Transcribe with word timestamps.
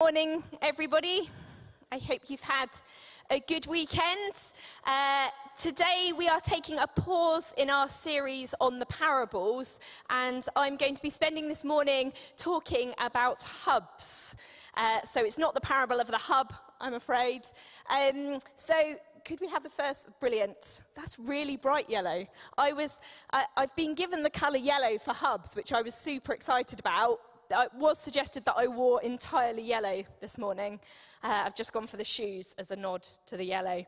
Morning, 0.00 0.44
everybody. 0.62 1.28
I 1.90 1.98
hope 1.98 2.20
you've 2.28 2.40
had 2.40 2.68
a 3.30 3.40
good 3.40 3.66
weekend. 3.66 4.32
Uh, 4.86 5.26
today, 5.58 6.12
we 6.16 6.28
are 6.28 6.38
taking 6.38 6.78
a 6.78 6.86
pause 6.86 7.52
in 7.56 7.68
our 7.68 7.88
series 7.88 8.54
on 8.60 8.78
the 8.78 8.86
parables, 8.86 9.80
and 10.08 10.46
I'm 10.54 10.76
going 10.76 10.94
to 10.94 11.02
be 11.02 11.10
spending 11.10 11.48
this 11.48 11.64
morning 11.64 12.12
talking 12.36 12.94
about 12.98 13.42
hubs. 13.42 14.36
Uh, 14.76 15.02
so, 15.02 15.24
it's 15.24 15.36
not 15.36 15.54
the 15.54 15.60
parable 15.60 15.98
of 15.98 16.06
the 16.06 16.16
hub, 16.16 16.54
I'm 16.80 16.94
afraid. 16.94 17.42
Um, 17.90 18.38
so, 18.54 18.94
could 19.24 19.40
we 19.40 19.48
have 19.48 19.64
the 19.64 19.68
first? 19.68 20.06
Brilliant. 20.20 20.84
That's 20.94 21.18
really 21.18 21.56
bright 21.56 21.90
yellow. 21.90 22.24
I 22.56 22.72
was, 22.72 23.00
uh, 23.32 23.42
I've 23.56 23.74
been 23.74 23.96
given 23.96 24.22
the 24.22 24.30
colour 24.30 24.58
yellow 24.58 24.96
for 24.98 25.12
hubs, 25.12 25.56
which 25.56 25.72
I 25.72 25.82
was 25.82 25.96
super 25.96 26.34
excited 26.34 26.78
about 26.78 27.18
it 27.50 27.74
was 27.74 27.98
suggested 27.98 28.44
that 28.44 28.54
I 28.56 28.66
wore 28.66 29.02
entirely 29.02 29.62
yellow 29.62 30.04
this 30.20 30.38
morning. 30.38 30.80
Uh, 31.22 31.42
I've 31.46 31.54
just 31.54 31.72
gone 31.72 31.86
for 31.86 31.96
the 31.96 32.04
shoes 32.04 32.54
as 32.58 32.70
a 32.70 32.76
nod 32.76 33.08
to 33.26 33.36
the 33.36 33.44
yellow. 33.44 33.84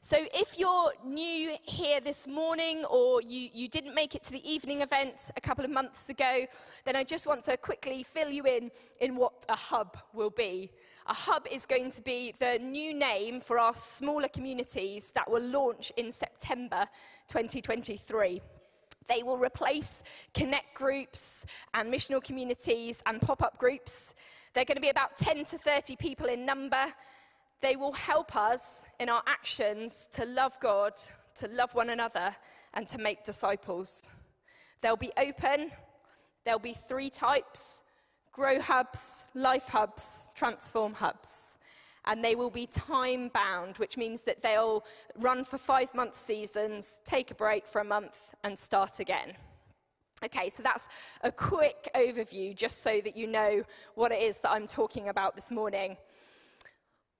So 0.00 0.16
if 0.34 0.58
you're 0.58 0.92
new 1.04 1.54
here 1.62 2.00
this 2.00 2.26
morning 2.26 2.84
or 2.86 3.20
you, 3.22 3.50
you 3.52 3.68
didn't 3.68 3.94
make 3.94 4.14
it 4.14 4.22
to 4.24 4.32
the 4.32 4.50
evening 4.50 4.80
event 4.82 5.30
a 5.36 5.40
couple 5.40 5.64
of 5.64 5.70
months 5.70 6.08
ago, 6.08 6.46
then 6.84 6.96
I 6.96 7.04
just 7.04 7.26
want 7.26 7.44
to 7.44 7.56
quickly 7.56 8.02
fill 8.02 8.30
you 8.30 8.44
in 8.44 8.70
in 9.00 9.14
what 9.14 9.44
a 9.48 9.56
hub 9.56 9.96
will 10.12 10.30
be. 10.30 10.70
A 11.06 11.14
hub 11.14 11.46
is 11.50 11.66
going 11.66 11.90
to 11.92 12.02
be 12.02 12.32
the 12.38 12.58
new 12.60 12.94
name 12.94 13.40
for 13.40 13.58
our 13.58 13.74
smaller 13.74 14.28
communities 14.28 15.12
that 15.14 15.30
will 15.30 15.42
launch 15.42 15.92
in 15.96 16.10
September 16.10 16.86
2023. 17.28 18.40
They 19.08 19.22
will 19.22 19.38
replace 19.38 20.02
connect 20.34 20.74
groups 20.74 21.46
and 21.74 21.92
missional 21.92 22.22
communities 22.22 23.02
and 23.06 23.20
pop 23.20 23.42
up 23.42 23.58
groups. 23.58 24.14
They're 24.54 24.64
going 24.64 24.76
to 24.76 24.82
be 24.82 24.90
about 24.90 25.16
10 25.16 25.44
to 25.46 25.58
30 25.58 25.96
people 25.96 26.26
in 26.26 26.44
number. 26.44 26.86
They 27.60 27.76
will 27.76 27.92
help 27.92 28.36
us 28.36 28.86
in 29.00 29.08
our 29.08 29.22
actions 29.26 30.08
to 30.12 30.24
love 30.24 30.58
God, 30.60 30.94
to 31.36 31.48
love 31.48 31.74
one 31.74 31.90
another, 31.90 32.34
and 32.74 32.86
to 32.88 32.98
make 32.98 33.24
disciples. 33.24 34.10
They'll 34.80 34.96
be 34.96 35.12
open. 35.16 35.70
There'll 36.44 36.58
be 36.58 36.74
three 36.74 37.10
types 37.10 37.82
grow 38.32 38.58
hubs, 38.58 39.28
life 39.34 39.68
hubs, 39.68 40.30
transform 40.34 40.94
hubs 40.94 41.58
and 42.04 42.24
they 42.24 42.34
will 42.34 42.50
be 42.50 42.66
time 42.66 43.28
bound, 43.28 43.78
which 43.78 43.96
means 43.96 44.22
that 44.22 44.42
they'll 44.42 44.84
run 45.18 45.44
for 45.44 45.58
five 45.58 45.94
month 45.94 46.16
seasons, 46.16 47.00
take 47.04 47.30
a 47.30 47.34
break 47.34 47.66
for 47.66 47.80
a 47.80 47.84
month, 47.84 48.34
and 48.44 48.58
start 48.58 49.00
again. 49.00 49.34
Okay, 50.24 50.50
so 50.50 50.62
that's 50.62 50.88
a 51.22 51.32
quick 51.32 51.90
overview 51.96 52.54
just 52.54 52.82
so 52.82 53.00
that 53.00 53.16
you 53.16 53.26
know 53.26 53.64
what 53.96 54.12
it 54.12 54.22
is 54.22 54.38
that 54.38 54.50
I'm 54.52 54.68
talking 54.68 55.08
about 55.08 55.34
this 55.34 55.50
morning. 55.50 55.96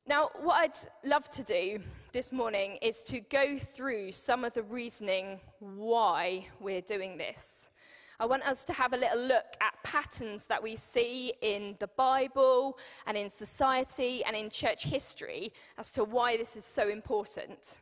Now, 0.06 0.30
what 0.40 0.54
I'd 0.54 1.08
love 1.08 1.28
to 1.30 1.44
do 1.44 1.80
this 2.12 2.32
morning 2.32 2.78
is 2.82 3.02
to 3.04 3.20
go 3.20 3.58
through 3.58 4.12
some 4.12 4.44
of 4.44 4.52
the 4.52 4.62
reasoning 4.62 5.40
why 5.60 6.46
we're 6.60 6.80
doing 6.80 7.16
this. 7.18 7.70
I 8.20 8.26
want 8.26 8.46
us 8.46 8.64
to 8.64 8.72
have 8.72 8.92
a 8.92 8.96
little 8.96 9.20
look 9.20 9.56
at 9.60 9.74
patterns 9.82 10.46
that 10.46 10.62
we 10.62 10.76
see 10.76 11.32
in 11.40 11.76
the 11.78 11.88
Bible 11.88 12.78
and 13.06 13.16
in 13.16 13.30
society 13.30 14.24
and 14.24 14.36
in 14.36 14.50
church 14.50 14.84
history 14.84 15.52
as 15.78 15.90
to 15.92 16.04
why 16.04 16.36
this 16.36 16.56
is 16.56 16.64
so 16.64 16.88
important. 16.88 17.80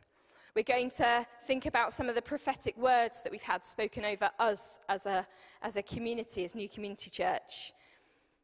We're 0.55 0.63
going 0.63 0.89
to 0.91 1.25
think 1.45 1.65
about 1.65 1.93
some 1.93 2.09
of 2.09 2.15
the 2.15 2.21
prophetic 2.21 2.77
words 2.77 3.21
that 3.21 3.31
we've 3.31 3.41
had 3.41 3.63
spoken 3.63 4.03
over 4.03 4.29
us 4.39 4.79
as 4.89 5.05
a, 5.05 5.25
as 5.61 5.77
a 5.77 5.83
community, 5.83 6.43
as 6.43 6.55
New 6.55 6.67
Community 6.67 7.09
Church. 7.09 7.71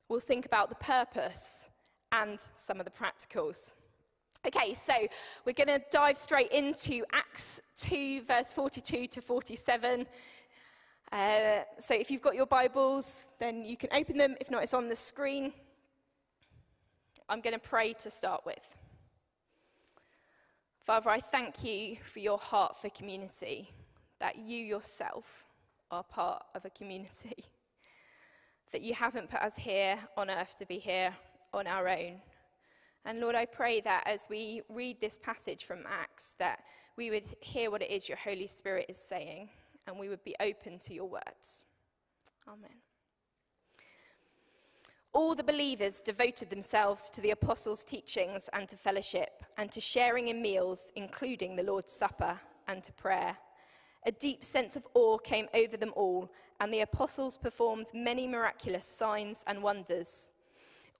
We'll 0.08 0.22
think 0.22 0.46
about 0.46 0.70
the 0.70 0.76
purpose 0.76 1.70
and 2.14 2.40
some 2.56 2.80
of 2.80 2.86
the 2.86 2.92
practicals. 2.92 3.74
Okay, 4.46 4.74
so 4.74 4.94
we're 5.46 5.52
going 5.52 5.68
to 5.68 5.82
dive 5.92 6.16
straight 6.16 6.52
into 6.52 7.04
Acts 7.12 7.60
2, 7.76 8.22
verse 8.22 8.52
42 8.52 9.08
to 9.08 9.22
47. 9.22 10.06
Uh, 11.12 11.60
so 11.80 11.94
if 11.94 12.12
you've 12.12 12.22
got 12.22 12.36
your 12.36 12.45
Bibles, 12.45 13.28
then 13.40 13.64
you 13.64 13.78
can 13.78 13.90
open 13.94 14.18
them. 14.18 14.36
If 14.42 14.52
not, 14.52 14.64
it's 14.64 14.73
on 14.73 14.90
the 14.90 14.95
screen. 14.95 15.54
I'm 17.30 17.40
going 17.40 17.54
to 17.54 17.60
pray 17.60 17.94
to 17.94 18.10
start 18.10 18.45
with. 18.45 18.76
Father, 20.84 21.10
I 21.10 21.20
thank 21.20 21.64
you 21.64 21.98
for 22.04 22.20
your 22.20 22.38
heart 22.38 22.78
for 22.78 22.90
community, 22.90 23.70
that 24.20 24.38
you 24.38 24.58
yourself 24.58 25.46
are 25.92 26.04
part 26.04 26.44
of 26.56 26.66
a 26.66 26.70
community, 26.70 27.46
that 28.72 28.82
you 28.82 28.94
haven't 28.94 29.30
put 29.30 29.42
us 29.42 29.58
here 29.58 29.98
on 30.17 30.30
earth 30.30 30.56
to 30.60 30.66
be 30.66 30.78
here 30.78 31.14
on 31.54 31.67
our 31.67 31.88
own. 31.88 32.22
And 33.06 33.22
Lord, 33.22 33.36
I 33.36 33.46
pray 33.46 33.80
that 33.82 34.04
as 34.06 34.28
we 34.30 34.62
read 34.67 35.00
this 35.00 35.17
passage 35.22 35.64
from 35.64 35.86
Acts, 35.88 36.36
that 36.40 36.64
we 36.98 37.10
would 37.10 37.23
hear 37.40 37.72
what 37.72 37.82
it 37.82 37.92
is 37.92 38.10
your 38.10 38.17
Holy 38.17 38.48
Spirit 38.48 38.88
is 38.90 38.98
saying 38.98 39.50
and 39.87 39.98
we 39.98 40.09
would 40.09 40.23
be 40.23 40.36
open 40.39 40.77
to 40.80 40.93
your 40.93 41.08
words. 41.08 41.65
Amen. 42.48 42.70
All 45.14 45.33
the 45.33 45.43
believers 45.43 45.99
devoted 45.99 46.49
themselves 46.49 47.09
to 47.09 47.21
the 47.21 47.31
apostles' 47.31 47.83
teachings 47.83 48.49
and 48.53 48.70
to 48.70 48.77
fellowship, 48.77 49.43
and 49.58 49.71
to 49.71 49.81
sharing 49.81 50.27
in 50.27 50.42
meals, 50.42 50.92
including 50.95 51.55
the 51.55 51.64
Lord's 51.64 51.92
Supper, 51.92 52.39
and 52.67 52.83
to 52.83 52.93
prayer. 52.93 53.36
A 54.05 54.11
deep 54.11 54.43
sense 54.43 54.75
of 54.75 54.87
awe 54.93 55.17
came 55.17 55.48
over 55.53 55.75
them 55.75 55.93
all, 55.95 56.31
and 56.59 56.71
the 56.71 56.81
apostles 56.81 57.37
performed 57.37 57.87
many 57.93 58.27
miraculous 58.27 58.86
signs 58.86 59.43
and 59.48 59.64
wonders. 59.64 60.31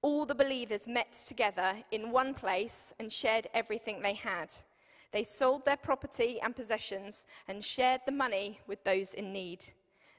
All 0.02 0.26
the 0.26 0.36
believers 0.36 0.88
met 0.88 1.14
together 1.14 1.76
in 1.92 2.12
one 2.12 2.34
place 2.34 2.94
and 3.00 3.12
shared 3.12 3.48
everything 3.54 4.02
they 4.02 4.14
had. 4.14 4.50
They 5.12 5.24
sold 5.24 5.66
their 5.66 5.78
property 5.78 6.40
and 6.42 6.56
possessions 6.56 7.26
and 7.48 7.64
shared 7.64 8.02
the 8.06 8.12
money 8.12 8.60
with 8.68 8.84
those 8.84 9.14
in 9.14 9.32
need. 9.32 9.66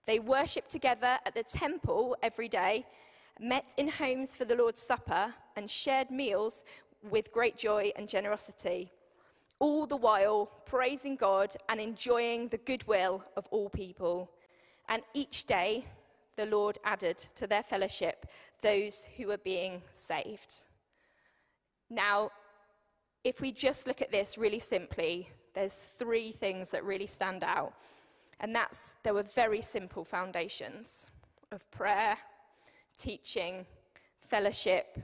They 0.06 0.19
worshipped 0.19 0.71
together 0.71 1.19
at 1.26 1.34
the 1.34 1.43
temple 1.43 2.16
every 2.22 2.49
day, 2.49 2.87
met 3.38 3.75
in 3.77 3.88
homes 3.88 4.34
for 4.34 4.47
the 4.47 4.56
Lord's 4.56 4.81
Supper, 4.81 5.34
and 5.56 5.71
shared 5.71 6.10
meals 6.10 6.65
with 7.03 7.32
great 7.32 7.59
joy 7.59 7.93
and 7.97 8.09
generosity, 8.09 8.91
all 9.59 9.87
the 9.87 9.97
while 9.97 10.47
praising 10.65 11.16
God 11.16 11.54
and 11.69 11.81
enjoying 11.81 12.48
the 12.48 12.59
goodwill 12.59 13.25
of 13.37 13.47
all 13.50 13.69
people. 13.69 14.31
And 14.88 15.03
each 15.12 15.44
day, 15.44 15.84
the 16.37 16.47
Lord 16.47 16.78
added 16.84 17.19
to 17.34 17.47
their 17.47 17.62
fellowship 17.62 18.27
those 18.62 19.06
who 19.16 19.27
were 19.27 19.38
being 19.38 19.82
saved. 19.93 20.54
Now, 21.91 22.31
if 23.28 23.43
we 23.43 23.53
just 23.53 23.87
look 23.87 24.00
at 24.00 24.11
this 24.11 24.39
really 24.39 24.59
simply, 24.59 25.28
there's 25.55 25.75
three 25.75 26.33
things 26.33 26.71
that 26.71 26.83
really 26.83 27.06
stand 27.06 27.44
out. 27.44 27.75
And 28.41 28.55
that's 28.55 28.94
there 29.03 29.12
were 29.12 29.22
very 29.22 29.61
simple 29.61 30.05
foundations 30.05 31.09
of 31.53 31.71
prayer, 31.71 32.16
teaching, 32.97 33.66
fellowship, 34.21 34.99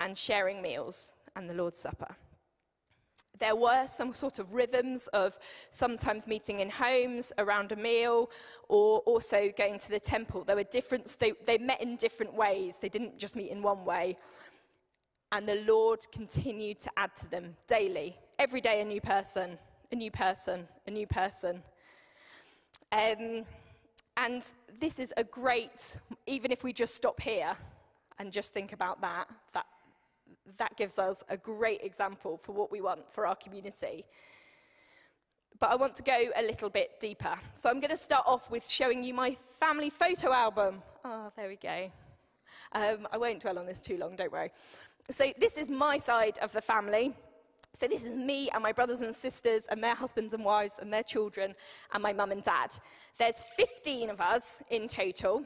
and 0.00 0.16
sharing 0.16 0.62
meals 0.62 1.12
and 1.36 1.48
the 1.48 1.54
Lord's 1.54 1.78
Supper. 1.78 2.16
There 3.38 3.54
were 3.54 3.86
some 3.86 4.12
sort 4.14 4.38
of 4.38 4.54
rhythms 4.54 5.06
of 5.08 5.38
sometimes 5.70 6.26
meeting 6.26 6.60
in 6.60 6.70
homes 6.70 7.32
around 7.38 7.70
a 7.70 7.76
meal 7.76 8.30
or 8.68 9.00
also 9.00 9.50
going 9.56 9.78
to 9.78 9.90
the 9.90 10.00
temple. 10.00 10.42
There 10.42 10.56
were 10.56 10.64
different, 10.64 11.14
they, 11.20 11.32
they 11.44 11.58
met 11.58 11.80
in 11.80 11.96
different 11.96 12.34
ways. 12.34 12.78
They 12.80 12.88
didn't 12.88 13.18
just 13.18 13.36
meet 13.36 13.50
in 13.50 13.62
one 13.62 13.84
way. 13.84 14.16
And 15.30 15.46
the 15.48 15.62
Lord 15.66 16.00
continued 16.10 16.80
to 16.80 16.90
add 16.96 17.14
to 17.16 17.30
them 17.30 17.56
daily. 17.66 18.16
Every 18.38 18.60
day, 18.60 18.80
a 18.80 18.84
new 18.84 19.00
person, 19.00 19.58
a 19.92 19.96
new 19.96 20.10
person, 20.10 20.66
a 20.86 20.90
new 20.90 21.06
person. 21.06 21.62
Um, 22.92 23.44
and 24.16 24.42
this 24.80 24.98
is 24.98 25.12
a 25.16 25.24
great, 25.24 25.98
even 26.26 26.50
if 26.50 26.64
we 26.64 26.72
just 26.72 26.94
stop 26.94 27.20
here 27.20 27.56
and 28.18 28.32
just 28.32 28.54
think 28.54 28.72
about 28.72 29.00
that, 29.02 29.26
that, 29.52 29.66
that 30.56 30.76
gives 30.76 30.98
us 30.98 31.22
a 31.28 31.36
great 31.36 31.82
example 31.82 32.38
for 32.38 32.52
what 32.52 32.72
we 32.72 32.80
want 32.80 33.12
for 33.12 33.26
our 33.26 33.36
community. 33.36 34.04
But 35.60 35.70
I 35.70 35.76
want 35.76 35.94
to 35.96 36.02
go 36.02 36.16
a 36.36 36.42
little 36.42 36.70
bit 36.70 37.00
deeper. 37.00 37.34
So 37.52 37.68
I'm 37.68 37.80
going 37.80 37.90
to 37.90 37.96
start 37.96 38.24
off 38.26 38.50
with 38.50 38.68
showing 38.68 39.04
you 39.04 39.12
my 39.12 39.36
family 39.60 39.90
photo 39.90 40.32
album. 40.32 40.82
Oh, 41.04 41.30
there 41.36 41.48
we 41.48 41.56
go. 41.56 41.90
Um, 42.72 43.08
I 43.12 43.18
won't 43.18 43.40
dwell 43.40 43.58
on 43.58 43.66
this 43.66 43.80
too 43.80 43.96
long, 43.98 44.16
don't 44.16 44.32
worry. 44.32 44.50
So 45.10 45.32
this 45.38 45.56
is 45.56 45.70
my 45.70 45.96
side 45.96 46.38
of 46.42 46.52
the 46.52 46.60
family. 46.60 47.14
So 47.72 47.86
this 47.86 48.04
is 48.04 48.14
me 48.14 48.50
and 48.50 48.62
my 48.62 48.72
brothers 48.72 49.00
and 49.00 49.14
sisters 49.14 49.66
and 49.70 49.82
their 49.82 49.94
husbands 49.94 50.34
and 50.34 50.44
wives 50.44 50.80
and 50.80 50.92
their 50.92 51.02
children 51.02 51.54
and 51.94 52.02
my 52.02 52.12
mum 52.12 52.30
and 52.30 52.42
dad. 52.42 52.72
There's 53.18 53.42
15 53.56 54.10
of 54.10 54.20
us 54.20 54.60
in 54.68 54.86
total. 54.86 55.44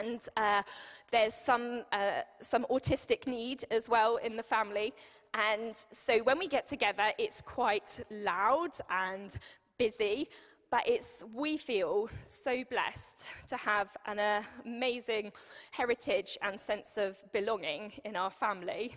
And 0.00 0.20
uh, 0.38 0.62
there's 1.10 1.34
some, 1.34 1.84
uh, 1.92 2.22
some 2.40 2.64
autistic 2.70 3.26
need 3.26 3.64
as 3.70 3.90
well 3.90 4.16
in 4.16 4.34
the 4.34 4.42
family. 4.42 4.94
And 5.34 5.76
so 5.90 6.22
when 6.22 6.38
we 6.38 6.48
get 6.48 6.66
together, 6.66 7.08
it's 7.18 7.42
quite 7.42 8.00
loud 8.10 8.70
and 8.88 9.36
busy. 9.76 10.30
But 10.70 10.88
it's, 10.88 11.24
we 11.32 11.56
feel 11.56 12.08
so 12.24 12.64
blessed 12.64 13.26
to 13.48 13.56
have 13.56 13.96
an 14.06 14.18
uh, 14.18 14.42
amazing 14.64 15.32
heritage 15.70 16.36
and 16.42 16.58
sense 16.58 16.96
of 16.96 17.16
belonging 17.32 17.92
in 18.04 18.16
our 18.16 18.30
family. 18.30 18.96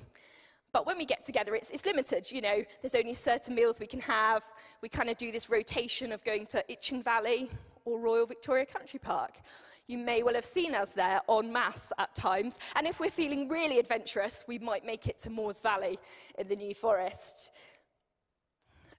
But 0.73 0.85
when 0.85 0.97
we 0.97 1.05
get 1.05 1.23
together, 1.23 1.55
it's, 1.55 1.69
it's 1.69 1.85
limited. 1.85 2.31
You 2.31 2.41
know, 2.41 2.63
there's 2.81 2.95
only 2.95 3.13
certain 3.13 3.55
meals 3.55 3.79
we 3.79 3.87
can 3.87 4.01
have. 4.01 4.43
We 4.81 4.89
kind 4.89 5.09
of 5.09 5.17
do 5.17 5.31
this 5.31 5.49
rotation 5.49 6.11
of 6.11 6.23
going 6.23 6.45
to 6.47 6.63
Itchen 6.69 7.03
Valley 7.03 7.49
or 7.85 7.99
Royal 7.99 8.25
Victoria 8.25 8.65
Country 8.65 8.99
Park. 8.99 9.39
You 9.87 9.97
may 9.97 10.21
well 10.21 10.35
have 10.35 10.43
seen 10.43 10.75
us 10.75 10.91
there 10.91 11.21
en 11.29 11.51
masse 11.51 11.93
at 11.97 12.13
times. 12.13 12.57
And 12.75 12.85
if 12.85 12.99
we're 12.99 13.09
feeling 13.09 13.47
really 13.47 13.79
adventurous, 13.79 14.43
we 14.45 14.59
might 14.59 14.85
make 14.85 15.07
it 15.07 15.17
to 15.19 15.29
Moors 15.29 15.61
Valley 15.61 15.97
in 16.37 16.47
the 16.49 16.57
New 16.57 16.73
Forest. 16.73 17.51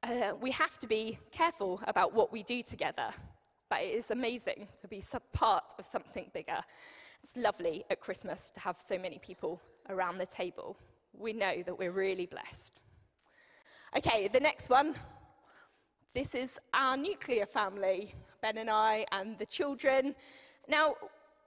Uh, 0.03 0.33
we 0.41 0.53
have 0.53 0.79
to 0.79 0.87
be 0.87 1.19
careful 1.33 1.81
about 1.89 2.15
what 2.15 2.33
we 2.33 2.45
do 2.45 2.63
together, 2.63 3.09
but 3.69 3.81
it 3.83 3.95
is 3.95 4.13
amazing 4.13 4.69
to 4.81 4.87
be 4.87 5.03
part 5.33 5.75
of 5.77 5.85
something 5.85 6.31
bigger. 6.33 6.61
It's 7.25 7.37
lovely 7.37 7.85
at 7.91 8.01
Christmas 8.01 8.51
to 8.51 8.61
have 8.61 8.79
so 8.79 8.97
many 8.97 9.19
people 9.19 9.61
around 9.89 10.19
the 10.19 10.27
table. 10.27 10.77
We 11.13 11.33
know 11.33 11.65
that 11.65 11.77
we're 11.77 11.91
really 11.91 12.27
blessed. 12.27 12.81
Okay, 13.97 14.29
the 14.29 14.39
next 14.39 14.71
one. 14.71 14.95
This 16.15 16.35
is 16.35 16.61
our 16.73 16.97
nuclear 16.97 17.45
family, 17.45 18.15
Ben 18.41 18.59
and 18.59 18.71
I 18.71 19.05
and 19.11 19.37
the 19.37 19.47
children. 19.47 20.15
Now, 20.69 20.95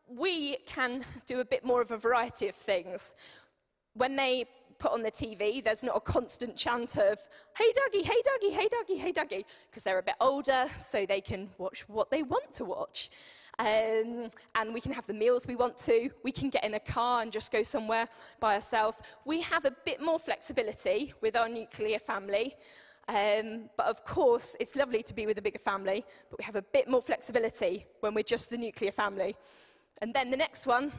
we 0.10 0.58
can 0.68 1.06
do 1.26 1.40
a 1.40 1.46
bit 1.46 1.64
more 1.64 1.82
of 1.82 1.92
a 1.92 1.98
variety 1.98 2.50
of 2.50 2.56
things. 2.56 3.16
When 3.94 4.18
they 4.18 4.46
put 4.82 4.92
on 4.92 5.04
the 5.04 5.12
TV, 5.12 5.64
there's 5.64 5.84
not 5.84 5.96
a 5.96 6.00
constant 6.00 6.56
chant 6.56 6.98
of, 6.98 7.20
hey 7.56 7.72
Duggee, 7.80 8.04
hey 8.04 8.20
Duggee, 8.30 8.52
hey 8.52 8.68
Duggee, 8.68 8.98
hey 8.98 9.14
Duggee, 9.14 9.46
because 9.70 9.84
they're 9.84 10.00
a 10.00 10.04
bit 10.04 10.16
older, 10.20 10.66
so 10.84 11.06
they 11.06 11.22
can 11.22 11.50
watch 11.60 11.88
what 11.88 12.10
they 12.10 12.24
want 12.24 12.52
to 12.56 12.66
watch. 12.66 13.12
Um, 13.60 14.30
and 14.56 14.74
we 14.74 14.82
can 14.82 14.92
have 14.92 15.06
the 15.06 15.14
meals 15.14 15.46
we 15.46 15.56
want 15.56 15.78
to. 15.80 16.10
We 16.24 16.32
can 16.32 16.50
get 16.50 16.64
in 16.64 16.74
a 16.74 16.80
car 16.80 17.22
and 17.22 17.32
just 17.32 17.52
go 17.52 17.62
somewhere 17.62 18.08
by 18.40 18.56
ourselves. 18.56 19.00
We 19.24 19.42
have 19.42 19.66
a 19.66 19.72
bit 19.86 20.02
more 20.02 20.18
flexibility 20.18 21.14
with 21.22 21.36
our 21.36 21.48
nuclear 21.48 22.00
family. 22.00 22.56
Um, 23.08 23.70
but 23.78 23.86
of 23.86 24.04
course, 24.04 24.56
it's 24.60 24.76
lovely 24.76 25.04
to 25.04 25.14
be 25.14 25.28
with 25.28 25.38
a 25.38 25.44
bigger 25.44 25.60
family, 25.60 26.04
but 26.32 26.40
we 26.40 26.46
have 26.46 26.56
a 26.56 26.64
bit 26.64 26.90
more 26.90 27.04
flexibility 27.04 27.86
when 28.00 28.16
we're 28.16 28.24
just 28.24 28.50
the 28.50 28.58
nuclear 28.58 28.92
family. 28.92 29.36
And 30.02 30.12
then 30.12 30.32
the 30.32 30.38
next 30.38 30.66
one, 30.66 30.92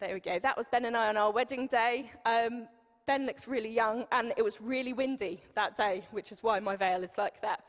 there 0.00 0.14
we 0.14 0.20
go. 0.20 0.38
That 0.38 0.56
was 0.56 0.66
Ben 0.68 0.86
and 0.86 0.96
I 0.96 1.08
on 1.08 1.18
our 1.18 1.30
wedding 1.30 1.66
day. 1.66 2.10
Um, 2.24 2.66
ben 3.06 3.26
looks 3.26 3.46
really 3.46 3.68
young, 3.68 4.06
and 4.12 4.32
it 4.38 4.42
was 4.42 4.60
really 4.60 4.94
windy 4.94 5.40
that 5.54 5.76
day, 5.76 6.02
which 6.10 6.32
is 6.32 6.42
why 6.42 6.58
my 6.58 6.74
veil 6.74 7.04
is 7.04 7.18
like 7.18 7.42
that. 7.42 7.64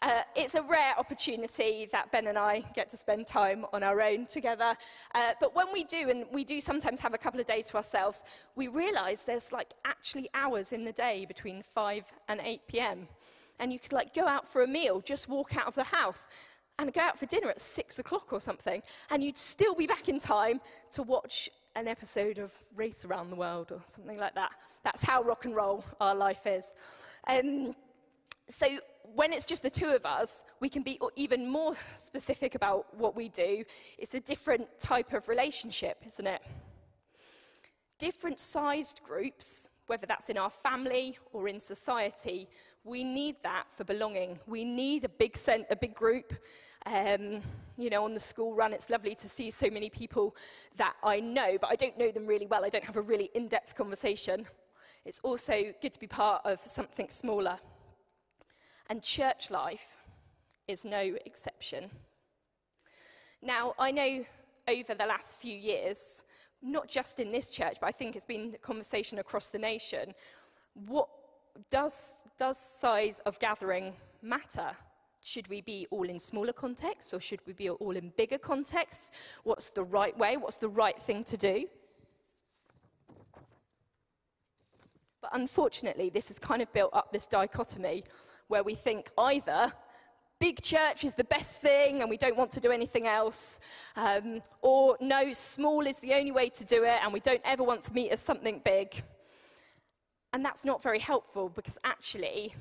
Uh, 0.00 0.22
it's 0.34 0.54
a 0.54 0.62
rare 0.62 0.94
opportunity 0.98 1.86
that 1.92 2.10
Ben 2.10 2.28
and 2.28 2.38
I 2.38 2.64
get 2.74 2.88
to 2.90 2.96
spend 2.96 3.26
time 3.26 3.66
on 3.74 3.82
our 3.82 4.00
own 4.00 4.24
together. 4.24 4.74
Uh, 5.14 5.32
but 5.38 5.54
when 5.54 5.66
we 5.70 5.84
do, 5.84 6.08
and 6.08 6.24
we 6.32 6.44
do 6.44 6.62
sometimes 6.62 6.98
have 7.00 7.12
a 7.12 7.18
couple 7.18 7.38
of 7.38 7.46
days 7.46 7.66
to 7.66 7.76
ourselves, 7.76 8.22
we 8.56 8.68
realize 8.68 9.24
there's 9.24 9.52
like 9.52 9.74
actually 9.84 10.30
hours 10.32 10.72
in 10.72 10.84
the 10.84 10.92
day 10.92 11.26
between 11.26 11.62
5 11.62 12.10
and 12.28 12.40
8 12.42 12.62
p.m. 12.68 13.06
And 13.58 13.70
you 13.70 13.78
could 13.78 13.92
like 13.92 14.14
go 14.14 14.26
out 14.26 14.48
for 14.48 14.62
a 14.62 14.66
meal, 14.66 15.02
just 15.02 15.28
walk 15.28 15.54
out 15.58 15.66
of 15.66 15.74
the 15.74 15.84
house 15.84 16.26
and 16.80 16.92
go 16.92 17.00
out 17.00 17.18
for 17.18 17.26
dinner 17.26 17.48
at 17.48 17.60
six 17.60 17.98
o'clock 17.98 18.32
or 18.32 18.40
something, 18.40 18.82
and 19.10 19.22
you'd 19.22 19.36
still 19.36 19.74
be 19.74 19.86
back 19.86 20.08
in 20.08 20.18
time 20.18 20.60
to 20.92 21.02
watch 21.02 21.50
an 21.76 21.86
episode 21.86 22.38
of 22.38 22.52
Race 22.74 23.04
Around 23.04 23.30
the 23.30 23.36
World 23.36 23.70
or 23.70 23.80
something 23.86 24.18
like 24.18 24.34
that. 24.34 24.52
That's 24.82 25.02
how 25.02 25.22
rock 25.22 25.44
and 25.44 25.54
roll 25.54 25.84
our 26.00 26.14
life 26.14 26.46
is. 26.46 26.72
Um, 27.28 27.74
so 28.48 28.66
when 29.14 29.32
it's 29.32 29.44
just 29.44 29.62
the 29.62 29.70
two 29.70 29.90
of 29.90 30.06
us, 30.06 30.44
we 30.60 30.68
can 30.68 30.82
be 30.82 30.98
even 31.16 31.48
more 31.48 31.74
specific 31.96 32.54
about 32.54 32.86
what 32.96 33.14
we 33.14 33.28
do. 33.28 33.64
It's 33.98 34.14
a 34.14 34.20
different 34.20 34.68
type 34.80 35.12
of 35.12 35.28
relationship, 35.28 35.98
isn't 36.06 36.26
it? 36.26 36.40
Different 37.98 38.40
sized 38.40 39.02
groups, 39.06 39.68
whether 39.90 40.06
that's 40.06 40.28
in 40.30 40.38
our 40.38 40.50
family 40.50 41.18
or 41.32 41.48
in 41.48 41.58
society, 41.58 42.48
we 42.84 43.02
need 43.02 43.34
that 43.42 43.64
for 43.72 43.82
belonging. 43.82 44.38
We 44.46 44.64
need 44.64 45.02
a 45.02 45.08
big, 45.08 45.36
cent- 45.36 45.66
a 45.68 45.74
big 45.74 45.96
group. 45.96 46.32
Um, 46.86 47.40
you 47.76 47.90
know, 47.90 48.04
on 48.04 48.14
the 48.14 48.20
school 48.20 48.54
run, 48.54 48.72
it's 48.72 48.88
lovely 48.88 49.16
to 49.16 49.28
see 49.28 49.50
so 49.50 49.68
many 49.68 49.90
people 49.90 50.36
that 50.76 50.94
I 51.02 51.18
know, 51.18 51.58
but 51.60 51.72
I 51.72 51.74
don't 51.74 51.98
know 51.98 52.12
them 52.12 52.24
really 52.24 52.46
well. 52.46 52.64
I 52.64 52.68
don't 52.68 52.84
have 52.84 52.98
a 52.98 53.00
really 53.00 53.30
in 53.34 53.48
depth 53.48 53.74
conversation. 53.74 54.46
It's 55.04 55.18
also 55.24 55.74
good 55.82 55.92
to 55.92 55.98
be 55.98 56.06
part 56.06 56.42
of 56.44 56.60
something 56.60 57.10
smaller. 57.10 57.58
And 58.88 59.02
church 59.02 59.50
life 59.50 59.98
is 60.68 60.84
no 60.84 61.16
exception. 61.26 61.90
Now, 63.42 63.74
I 63.76 63.90
know 63.90 64.24
over 64.68 64.94
the 64.94 65.06
last 65.06 65.38
few 65.38 65.56
years, 65.56 66.22
not 66.62 66.88
just 66.88 67.20
in 67.20 67.32
this 67.32 67.48
church, 67.48 67.78
but 67.80 67.86
I 67.86 67.92
think 67.92 68.16
it's 68.16 68.24
been 68.24 68.52
a 68.54 68.58
conversation 68.58 69.18
across 69.18 69.48
the 69.48 69.58
nation, 69.58 70.14
what 70.74 71.08
does, 71.70 72.22
does 72.38 72.58
size 72.58 73.20
of 73.26 73.38
gathering 73.38 73.94
matter? 74.22 74.72
Should 75.22 75.48
we 75.48 75.60
be 75.60 75.86
all 75.90 76.08
in 76.08 76.18
smaller 76.18 76.52
contexts 76.52 77.12
or 77.12 77.20
should 77.20 77.40
we 77.46 77.52
be 77.52 77.68
all 77.68 77.96
in 77.96 78.12
bigger 78.16 78.38
contexts? 78.38 79.10
What's 79.44 79.70
the 79.70 79.82
right 79.82 80.16
way? 80.16 80.36
What's 80.36 80.56
the 80.56 80.68
right 80.68 81.00
thing 81.00 81.24
to 81.24 81.36
do? 81.36 81.66
But 85.20 85.30
unfortunately, 85.34 86.08
this 86.10 86.28
has 86.28 86.38
kind 86.38 86.62
of 86.62 86.72
built 86.72 86.94
up 86.94 87.12
this 87.12 87.26
dichotomy 87.26 88.04
where 88.48 88.62
we 88.62 88.74
think 88.74 89.10
either 89.18 89.72
big 90.40 90.60
church 90.62 91.04
is 91.04 91.14
the 91.14 91.24
best 91.24 91.60
thing 91.60 92.00
and 92.00 92.08
we 92.08 92.16
don't 92.16 92.36
want 92.36 92.50
to 92.52 92.60
do 92.60 92.72
anything 92.72 93.06
else, 93.06 93.60
um, 93.94 94.40
or 94.62 94.96
no, 95.00 95.32
small 95.32 95.86
is 95.86 95.98
the 96.00 96.14
only 96.14 96.32
way 96.32 96.48
to 96.48 96.64
do 96.64 96.82
it 96.82 96.98
and 97.02 97.12
we 97.12 97.20
don't 97.20 97.42
ever 97.44 97.62
want 97.62 97.84
to 97.84 97.92
meet 97.92 98.10
as 98.10 98.20
something 98.20 98.60
big. 98.64 99.04
And 100.32 100.44
that's 100.44 100.64
not 100.64 100.82
very 100.82 100.98
helpful 100.98 101.50
because 101.50 101.76
actually, 101.84 102.54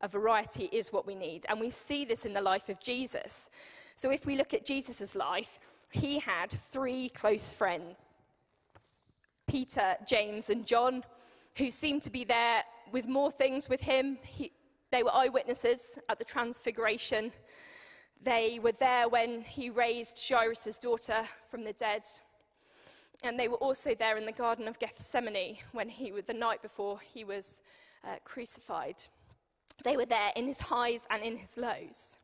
a 0.00 0.08
variety 0.08 0.68
is 0.72 0.92
what 0.92 1.06
we 1.06 1.14
need. 1.14 1.44
And 1.48 1.60
we 1.60 1.70
see 1.70 2.04
this 2.04 2.24
in 2.24 2.32
the 2.32 2.40
life 2.40 2.68
of 2.68 2.80
Jesus. 2.80 3.50
So 3.96 4.10
if 4.10 4.26
we 4.26 4.36
look 4.36 4.54
at 4.54 4.64
Jesus' 4.64 5.14
life, 5.14 5.58
he 5.90 6.18
had 6.18 6.50
three 6.50 7.08
close 7.10 7.52
friends 7.52 8.14
Peter, 9.46 9.96
James, 10.06 10.50
and 10.50 10.66
John, 10.66 11.02
who 11.56 11.70
seemed 11.70 12.02
to 12.02 12.10
be 12.10 12.22
there 12.22 12.62
with 12.92 13.08
more 13.08 13.30
things 13.30 13.68
with 13.68 13.80
him. 13.80 14.18
He, 14.22 14.52
they 14.90 15.02
were 15.02 15.14
eyewitnesses 15.14 15.98
at 16.08 16.18
the 16.18 16.24
Transfiguration. 16.24 17.32
They 18.22 18.58
were 18.62 18.72
there 18.72 19.08
when 19.08 19.42
he 19.42 19.70
raised 19.70 20.20
Jairus' 20.28 20.78
daughter 20.78 21.24
from 21.46 21.64
the 21.64 21.74
dead. 21.74 22.02
And 23.22 23.38
they 23.38 23.48
were 23.48 23.56
also 23.56 23.94
there 23.94 24.16
in 24.16 24.26
the 24.26 24.32
Garden 24.32 24.68
of 24.68 24.78
Gethsemane 24.78 25.58
when 25.72 25.88
he, 25.88 26.10
the 26.10 26.34
night 26.34 26.62
before 26.62 27.00
he 27.00 27.24
was 27.24 27.60
uh, 28.04 28.16
crucified. 28.24 28.96
They 29.84 29.96
were 29.96 30.06
there 30.06 30.30
in 30.36 30.46
his 30.46 30.60
highs 30.60 31.06
and 31.10 31.22
in 31.22 31.36
his 31.36 31.56
lows. 31.56 32.16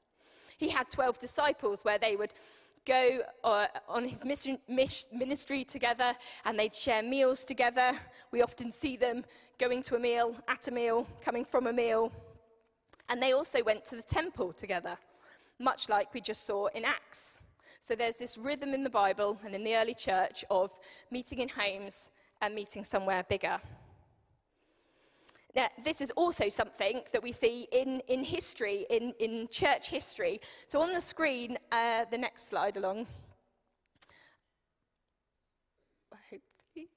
He 0.56 0.70
had 0.70 0.90
12 0.90 1.18
disciples 1.18 1.84
where 1.84 1.98
they 1.98 2.16
would 2.16 2.32
go 2.86 3.20
uh, 3.42 3.66
on 3.88 4.04
his 4.04 4.24
mission, 4.24 4.58
ministry 4.68 5.64
together 5.64 6.14
and 6.44 6.58
they'd 6.58 6.74
share 6.74 7.02
meals 7.02 7.44
together. 7.44 7.92
We 8.30 8.42
often 8.42 8.70
see 8.70 8.96
them 8.96 9.24
going 9.58 9.82
to 9.84 9.96
a 9.96 9.98
meal, 9.98 10.36
at 10.48 10.68
a 10.68 10.70
meal, 10.70 11.06
coming 11.24 11.44
from 11.44 11.66
a 11.66 11.72
meal. 11.72 12.12
And 13.08 13.22
they 13.22 13.32
also 13.32 13.62
went 13.62 13.84
to 13.86 13.96
the 13.96 14.02
temple 14.02 14.52
together, 14.52 14.96
much 15.58 15.88
like 15.88 16.12
we 16.14 16.20
just 16.20 16.46
saw 16.46 16.66
in 16.68 16.84
Acts. 16.84 17.40
So 17.80 17.94
there's 17.94 18.16
this 18.16 18.38
rhythm 18.38 18.72
in 18.72 18.82
the 18.82 18.90
Bible 18.90 19.38
and 19.44 19.54
in 19.54 19.62
the 19.64 19.76
early 19.76 19.94
church 19.94 20.44
of 20.50 20.72
meeting 21.10 21.40
in 21.40 21.48
homes 21.48 22.10
and 22.40 22.54
meeting 22.54 22.84
somewhere 22.84 23.24
bigger. 23.28 23.58
Now, 25.54 25.68
this 25.84 26.00
is 26.00 26.10
also 26.12 26.48
something 26.48 27.02
that 27.12 27.22
we 27.22 27.30
see 27.30 27.68
in, 27.70 28.00
in 28.08 28.24
history, 28.24 28.86
in, 28.90 29.14
in 29.20 29.46
church 29.52 29.88
history. 29.88 30.40
So 30.66 30.80
on 30.80 30.92
the 30.92 31.00
screen, 31.00 31.58
uh, 31.70 32.06
the 32.10 32.18
next 32.18 32.48
slide 32.48 32.76
along. 32.76 33.06
Hopefully. 36.10 36.88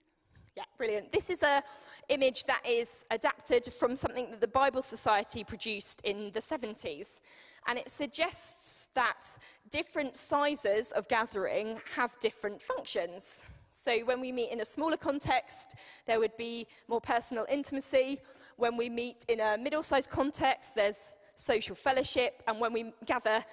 Yeah, 0.56 0.64
brilliant. 0.78 1.12
This 1.12 1.30
is 1.30 1.42
an 1.44 1.64
image 2.10 2.46
that 2.46 2.62
is 2.66 3.04
adapted 3.10 3.66
from 3.74 3.96
something 3.96 4.30
that 4.32 4.42
the 4.42 4.48
Bible 4.48 4.82
Society 4.82 5.44
produced 5.44 6.02
in 6.04 6.32
the 6.32 6.40
70s. 6.40 7.20
And 7.68 7.80
it 7.80 7.90
suggests 7.90 8.90
that 8.94 9.26
different 9.72 10.16
sizes 10.16 10.92
of 10.92 11.08
gathering 11.08 11.80
have 11.96 12.18
different 12.20 12.62
functions. 12.62 13.46
So 13.72 14.00
when 14.06 14.22
we 14.22 14.32
meet 14.32 14.52
in 14.52 14.62
a 14.62 14.66
smaller 14.66 14.98
context, 14.98 15.76
there 16.06 16.20
would 16.20 16.38
be 16.38 16.68
more 16.88 17.02
personal 17.02 17.46
intimacy. 17.50 18.20
When 18.56 18.78
we 18.78 18.90
meet 18.90 19.26
in 19.28 19.40
a 19.40 19.58
middle 19.58 19.84
sized 19.84 20.10
context, 20.10 20.76
there's 20.76 21.18
social 21.36 21.76
fellowship. 21.76 22.44
And 22.48 22.60
when 22.60 22.74
we 22.74 22.94
gather 23.06 23.44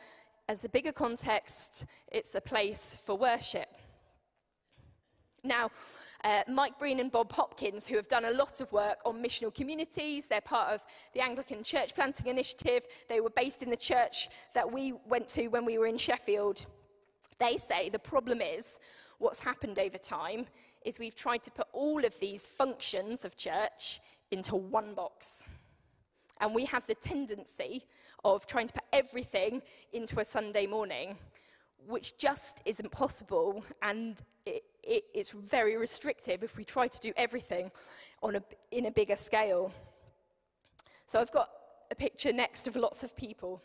as 0.48 0.64
a 0.64 0.68
bigger 0.68 0.92
context, 0.92 1.86
it's 2.12 2.34
a 2.34 2.40
place 2.40 3.00
for 3.04 3.16
worship. 3.16 3.68
Now, 5.42 5.70
Uh, 6.24 6.42
Mike 6.48 6.78
Breen 6.78 7.00
and 7.00 7.12
Bob 7.12 7.30
Hopkins, 7.32 7.86
who 7.86 7.96
have 7.96 8.08
done 8.08 8.24
a 8.24 8.30
lot 8.30 8.62
of 8.62 8.72
work 8.72 8.96
on 9.04 9.22
missional 9.22 9.54
communities. 9.54 10.24
They're 10.24 10.40
part 10.40 10.72
of 10.72 10.82
the 11.12 11.20
Anglican 11.20 11.62
Church 11.62 11.94
Planting 11.94 12.28
Initiative. 12.28 12.86
They 13.10 13.20
were 13.20 13.28
based 13.28 13.62
in 13.62 13.68
the 13.68 13.76
church 13.76 14.30
that 14.54 14.72
we 14.72 14.94
went 15.06 15.28
to 15.30 15.48
when 15.48 15.66
we 15.66 15.76
were 15.76 15.86
in 15.86 15.98
Sheffield. 15.98 16.64
They 17.38 17.58
say 17.58 17.90
the 17.90 17.98
problem 17.98 18.40
is 18.40 18.78
what's 19.18 19.44
happened 19.44 19.78
over 19.78 19.98
time 19.98 20.46
is 20.82 20.98
we've 20.98 21.14
tried 21.14 21.42
to 21.42 21.50
put 21.50 21.66
all 21.74 22.02
of 22.06 22.18
these 22.20 22.46
functions 22.46 23.26
of 23.26 23.36
church 23.36 24.00
into 24.30 24.56
one 24.56 24.94
box. 24.94 25.46
And 26.40 26.54
we 26.54 26.64
have 26.64 26.86
the 26.86 26.94
tendency 26.94 27.84
of 28.24 28.46
trying 28.46 28.68
to 28.68 28.72
put 28.72 28.84
everything 28.94 29.60
into 29.92 30.20
a 30.20 30.24
Sunday 30.24 30.66
morning, 30.66 31.18
which 31.86 32.16
just 32.16 32.62
isn't 32.64 32.90
possible. 32.90 33.62
And 33.82 34.16
it, 34.46 34.64
it, 34.86 35.04
it's 35.14 35.30
very 35.30 35.76
restrictive 35.76 36.42
if 36.42 36.56
we 36.56 36.64
try 36.64 36.88
to 36.88 37.00
do 37.00 37.12
everything 37.16 37.70
on 38.22 38.36
a, 38.36 38.42
in 38.70 38.86
a 38.86 38.90
bigger 38.90 39.16
scale. 39.16 39.72
So 41.06 41.20
I've 41.20 41.32
got 41.32 41.50
a 41.90 41.94
picture 41.94 42.32
next 42.32 42.66
of 42.66 42.76
lots 42.76 43.04
of 43.04 43.16
people. 43.16 43.62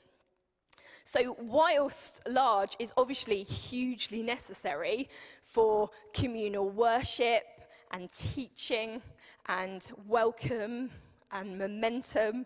So, 1.03 1.35
whilst 1.39 2.27
large 2.27 2.75
is 2.79 2.93
obviously 2.97 3.43
hugely 3.43 4.21
necessary 4.21 5.07
for 5.43 5.89
communal 6.13 6.69
worship 6.69 7.43
and 7.91 8.11
teaching 8.11 9.01
and 9.47 9.87
welcome 10.07 10.91
and 11.31 11.57
momentum, 11.57 12.45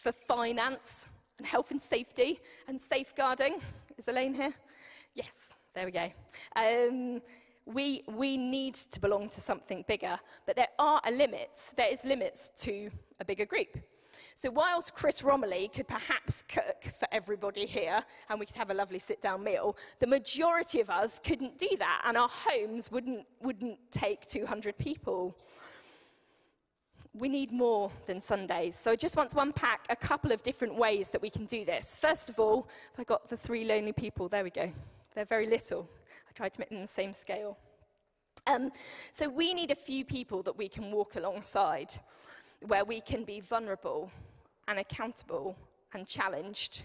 for 0.00 0.12
finance 0.12 1.08
and 1.38 1.46
health 1.46 1.70
and 1.70 1.80
safety 1.80 2.40
and 2.66 2.80
safeguarding. 2.80 3.60
Is 3.98 4.08
Elaine 4.08 4.34
here? 4.34 4.54
Yes, 5.14 5.54
there 5.74 5.84
we 5.84 5.92
go. 5.92 6.10
Um, 6.56 7.20
we, 7.72 8.02
we 8.06 8.36
need 8.36 8.74
to 8.74 9.00
belong 9.00 9.28
to 9.30 9.40
something 9.40 9.84
bigger, 9.86 10.18
but 10.46 10.56
there 10.56 10.68
are 10.78 11.00
a 11.04 11.10
limit. 11.10 11.50
There 11.76 11.92
is 11.92 12.04
limits 12.04 12.50
to 12.58 12.90
a 13.20 13.24
bigger 13.24 13.46
group. 13.46 13.76
So 14.34 14.50
whilst 14.50 14.94
Chris 14.94 15.22
Romilly 15.22 15.68
could 15.68 15.88
perhaps 15.88 16.42
cook 16.42 16.84
for 16.98 17.06
everybody 17.12 17.66
here 17.66 18.02
and 18.28 18.40
we 18.40 18.46
could 18.46 18.56
have 18.56 18.70
a 18.70 18.74
lovely 18.74 18.98
sit 18.98 19.20
down 19.20 19.44
meal, 19.44 19.76
the 19.98 20.06
majority 20.06 20.80
of 20.80 20.90
us 20.90 21.18
couldn't 21.18 21.58
do 21.58 21.68
that 21.78 22.02
and 22.06 22.16
our 22.16 22.28
homes 22.30 22.90
wouldn't, 22.90 23.26
wouldn't 23.40 23.78
take 23.90 24.26
200 24.26 24.78
people. 24.78 25.36
We 27.12 27.28
need 27.28 27.50
more 27.50 27.90
than 28.06 28.20
Sundays. 28.20 28.76
So 28.76 28.92
I 28.92 28.96
just 28.96 29.16
want 29.16 29.30
to 29.32 29.40
unpack 29.40 29.86
a 29.90 29.96
couple 29.96 30.32
of 30.32 30.42
different 30.42 30.76
ways 30.76 31.08
that 31.10 31.20
we 31.20 31.30
can 31.30 31.44
do 31.44 31.64
this. 31.64 31.96
First 31.96 32.30
of 32.30 32.38
all, 32.38 32.68
I 32.98 33.04
got 33.04 33.28
the 33.28 33.36
three 33.36 33.64
lonely 33.64 33.92
people. 33.92 34.28
There 34.28 34.44
we 34.44 34.50
go. 34.50 34.72
They're 35.14 35.24
very 35.24 35.46
little. 35.46 35.88
I 36.30 36.32
tried 36.34 36.52
to 36.52 36.60
make 36.60 36.70
them 36.70 36.80
the 36.80 36.86
same 36.86 37.12
scale. 37.12 37.58
Um, 38.46 38.70
so 39.12 39.28
we 39.28 39.52
need 39.52 39.72
a 39.72 39.76
few 39.76 40.04
people 40.04 40.42
that 40.44 40.56
we 40.56 40.68
can 40.68 40.92
walk 40.92 41.16
alongside, 41.16 41.92
where 42.66 42.84
we 42.84 43.00
can 43.00 43.24
be 43.24 43.40
vulnerable 43.40 44.10
and 44.68 44.78
accountable 44.78 45.56
and 45.92 46.06
challenged. 46.06 46.84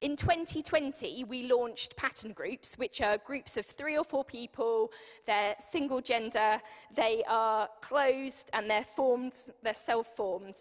In 0.00 0.16
2020, 0.16 1.24
we 1.24 1.42
launched 1.42 1.94
pattern 1.94 2.32
groups, 2.32 2.76
which 2.76 3.02
are 3.02 3.18
groups 3.18 3.58
of 3.58 3.66
three 3.66 3.98
or 3.98 4.04
four 4.04 4.24
people. 4.24 4.90
They're 5.26 5.54
single 5.58 6.00
gender, 6.00 6.58
they 6.94 7.22
are 7.28 7.68
closed, 7.82 8.48
and 8.54 8.68
they're 8.68 8.82
formed, 8.82 9.34
they're 9.62 9.74
self 9.74 10.06
formed. 10.06 10.56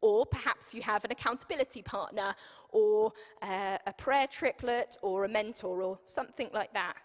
Or 0.00 0.26
perhaps 0.26 0.74
you 0.74 0.82
have 0.82 1.04
an 1.04 1.12
accountability 1.12 1.82
partner, 1.82 2.34
or 2.70 3.12
uh, 3.40 3.78
a 3.86 3.92
prayer 3.92 4.26
triplet, 4.26 4.96
or 5.00 5.24
a 5.24 5.28
mentor, 5.28 5.82
or 5.82 6.00
something 6.04 6.50
like 6.52 6.72
that, 6.74 6.96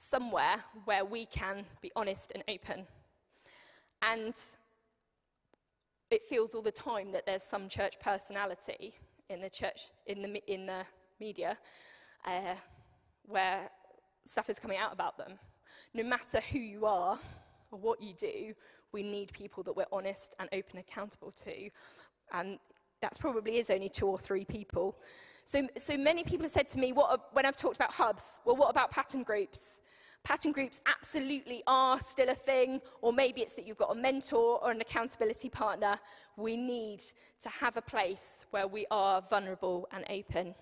somewhere 0.00 0.64
where 0.86 1.04
we 1.04 1.26
can 1.26 1.66
be 1.82 1.92
honest 1.94 2.32
and 2.34 2.42
open. 2.48 2.86
And 4.00 4.34
it 6.10 6.22
feels 6.22 6.54
all 6.54 6.62
the 6.62 6.72
time 6.72 7.12
that 7.12 7.26
there's 7.26 7.42
some 7.42 7.68
church 7.68 8.00
personality 8.00 8.94
in 9.28 9.42
the 9.42 9.50
church, 9.50 9.90
in 10.06 10.22
the, 10.22 10.52
in 10.52 10.64
the 10.64 10.84
media, 11.20 11.58
uh, 12.24 12.54
where 13.26 13.70
stuff 14.24 14.48
is 14.48 14.58
coming 14.58 14.78
out 14.78 14.92
about 14.92 15.18
them. 15.18 15.32
No 15.92 16.02
matter 16.02 16.40
who 16.50 16.58
you 16.58 16.86
are 16.86 17.18
or 17.70 17.78
what 17.78 18.00
you 18.00 18.14
do, 18.14 18.54
we 18.92 19.02
need 19.02 19.32
people 19.34 19.62
that 19.64 19.76
we're 19.76 19.84
honest 19.92 20.34
and 20.40 20.48
open 20.52 20.78
accountable 20.78 21.30
to. 21.44 21.68
And 22.32 22.58
that 23.02 23.18
probably 23.20 23.58
is 23.58 23.68
only 23.68 23.90
two 23.90 24.06
or 24.06 24.18
three 24.18 24.46
people. 24.46 24.96
So, 25.50 25.66
so 25.78 25.96
many 25.96 26.22
people 26.22 26.44
have 26.44 26.52
said 26.52 26.68
to 26.68 26.78
me, 26.78 26.92
what 26.92 27.34
when 27.34 27.44
I've 27.44 27.56
talked 27.56 27.74
about 27.74 27.90
hubs, 27.90 28.38
well, 28.44 28.54
what 28.54 28.70
about 28.70 28.92
pattern 28.92 29.24
groups? 29.24 29.80
Pattern 30.22 30.52
groups 30.52 30.80
absolutely 30.86 31.64
are 31.66 31.98
still 31.98 32.28
a 32.28 32.36
thing, 32.36 32.80
or 33.02 33.12
maybe 33.12 33.40
it's 33.40 33.54
that 33.54 33.66
you've 33.66 33.76
got 33.76 33.90
a 33.90 33.96
mentor 33.96 34.62
or 34.62 34.70
an 34.70 34.80
accountability 34.80 35.48
partner. 35.48 35.98
We 36.36 36.56
need 36.56 37.00
to 37.40 37.48
have 37.48 37.76
a 37.76 37.82
place 37.82 38.46
where 38.52 38.68
we 38.68 38.86
are 38.92 39.22
vulnerable 39.22 39.88
and 39.90 40.04
open. 40.08 40.54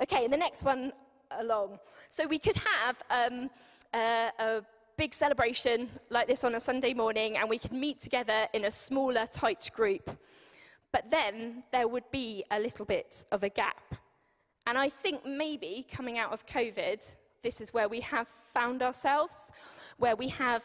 Okay, 0.00 0.24
and 0.24 0.32
the 0.32 0.36
next 0.36 0.64
one 0.64 0.92
along. 1.38 1.78
So 2.10 2.26
we 2.26 2.40
could 2.40 2.56
have 2.56 3.00
um, 3.08 3.50
a, 3.94 4.30
a 4.40 4.62
big 4.96 5.14
celebration 5.14 5.88
like 6.10 6.26
this 6.26 6.42
on 6.42 6.56
a 6.56 6.60
Sunday 6.60 6.92
morning, 6.92 7.36
and 7.36 7.48
we 7.48 7.56
could 7.56 7.72
meet 7.72 8.00
together 8.00 8.48
in 8.52 8.64
a 8.64 8.70
smaller, 8.72 9.26
tight 9.30 9.70
group. 9.72 10.10
But 10.92 11.10
then 11.10 11.64
there 11.72 11.88
would 11.88 12.10
be 12.10 12.44
a 12.50 12.60
little 12.60 12.84
bit 12.84 13.24
of 13.32 13.42
a 13.42 13.48
gap. 13.48 13.94
And 14.66 14.78
I 14.78 14.88
think 14.88 15.24
maybe 15.26 15.86
coming 15.90 16.18
out 16.18 16.32
of 16.32 16.46
COVID, 16.46 17.16
this 17.42 17.60
is 17.60 17.72
where 17.74 17.88
we 17.88 18.00
have 18.00 18.28
found 18.28 18.82
ourselves, 18.82 19.50
where 19.96 20.14
we 20.14 20.28
have, 20.28 20.64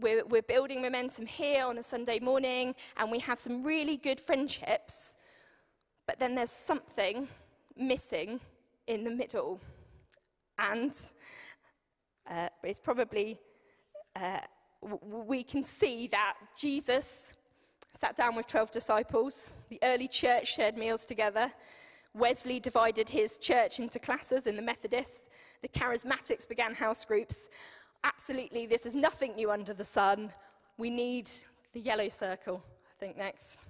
we're, 0.00 0.24
we're 0.24 0.42
building 0.42 0.80
momentum 0.80 1.26
here 1.26 1.64
on 1.64 1.76
a 1.78 1.82
Sunday 1.82 2.20
morning, 2.20 2.74
and 2.96 3.10
we 3.10 3.18
have 3.18 3.38
some 3.38 3.62
really 3.62 3.96
good 3.96 4.20
friendships, 4.20 5.16
but 6.06 6.18
then 6.18 6.34
there's 6.34 6.50
something 6.50 7.28
missing 7.76 8.40
in 8.86 9.04
the 9.04 9.10
middle. 9.10 9.60
And 10.58 10.92
uh, 12.30 12.48
it's 12.62 12.80
probably, 12.80 13.38
uh, 14.14 14.38
we 14.80 15.42
can 15.42 15.64
see 15.64 16.06
that 16.08 16.34
Jesus 16.58 17.34
sat 17.98 18.16
down 18.16 18.36
with 18.36 18.46
12 18.46 18.70
disciples, 18.70 19.52
the 19.70 19.78
early 19.82 20.08
church 20.08 20.54
shared 20.54 20.76
meals 20.76 21.06
together. 21.06 21.50
Wesley 22.14 22.60
divided 22.60 23.08
his 23.08 23.38
church 23.38 23.78
into 23.78 23.98
classes 23.98 24.46
in 24.46 24.56
the 24.56 24.62
Methodists. 24.62 25.28
The 25.62 25.68
charismatics 25.68 26.48
began 26.48 26.74
house 26.74 27.04
groups. 27.04 27.48
Absolutely, 28.04 28.66
this 28.66 28.86
is 28.86 28.94
nothing 28.94 29.34
new 29.36 29.50
under 29.50 29.74
the 29.74 29.84
sun. 29.84 30.30
We 30.78 30.90
need 30.90 31.30
the 31.72 31.80
yellow 31.80 32.08
circle, 32.08 32.62
I 32.66 33.00
think, 33.00 33.16
next. 33.16 33.60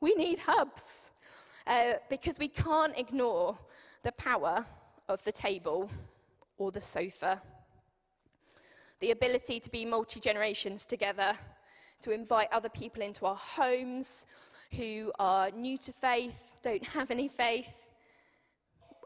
We 0.00 0.14
need 0.14 0.38
hubs 0.38 1.10
uh, 1.66 1.94
because 2.10 2.38
we 2.38 2.48
can't 2.48 2.96
ignore 2.98 3.58
the 4.02 4.12
power 4.12 4.64
of 5.08 5.22
the 5.24 5.32
table 5.32 5.90
or 6.58 6.70
the 6.70 6.80
sofa. 6.80 7.40
The 9.00 9.10
ability 9.10 9.60
to 9.60 9.70
be 9.70 9.84
multi 9.84 10.20
generations 10.20 10.86
together, 10.86 11.34
to 12.06 12.12
invite 12.12 12.46
other 12.52 12.68
people 12.68 13.02
into 13.02 13.26
our 13.26 13.34
homes 13.34 14.26
who 14.76 15.10
are 15.18 15.50
new 15.50 15.76
to 15.76 15.92
faith, 15.92 16.54
don't 16.62 16.84
have 16.98 17.10
any 17.10 17.26
faith, 17.26 17.90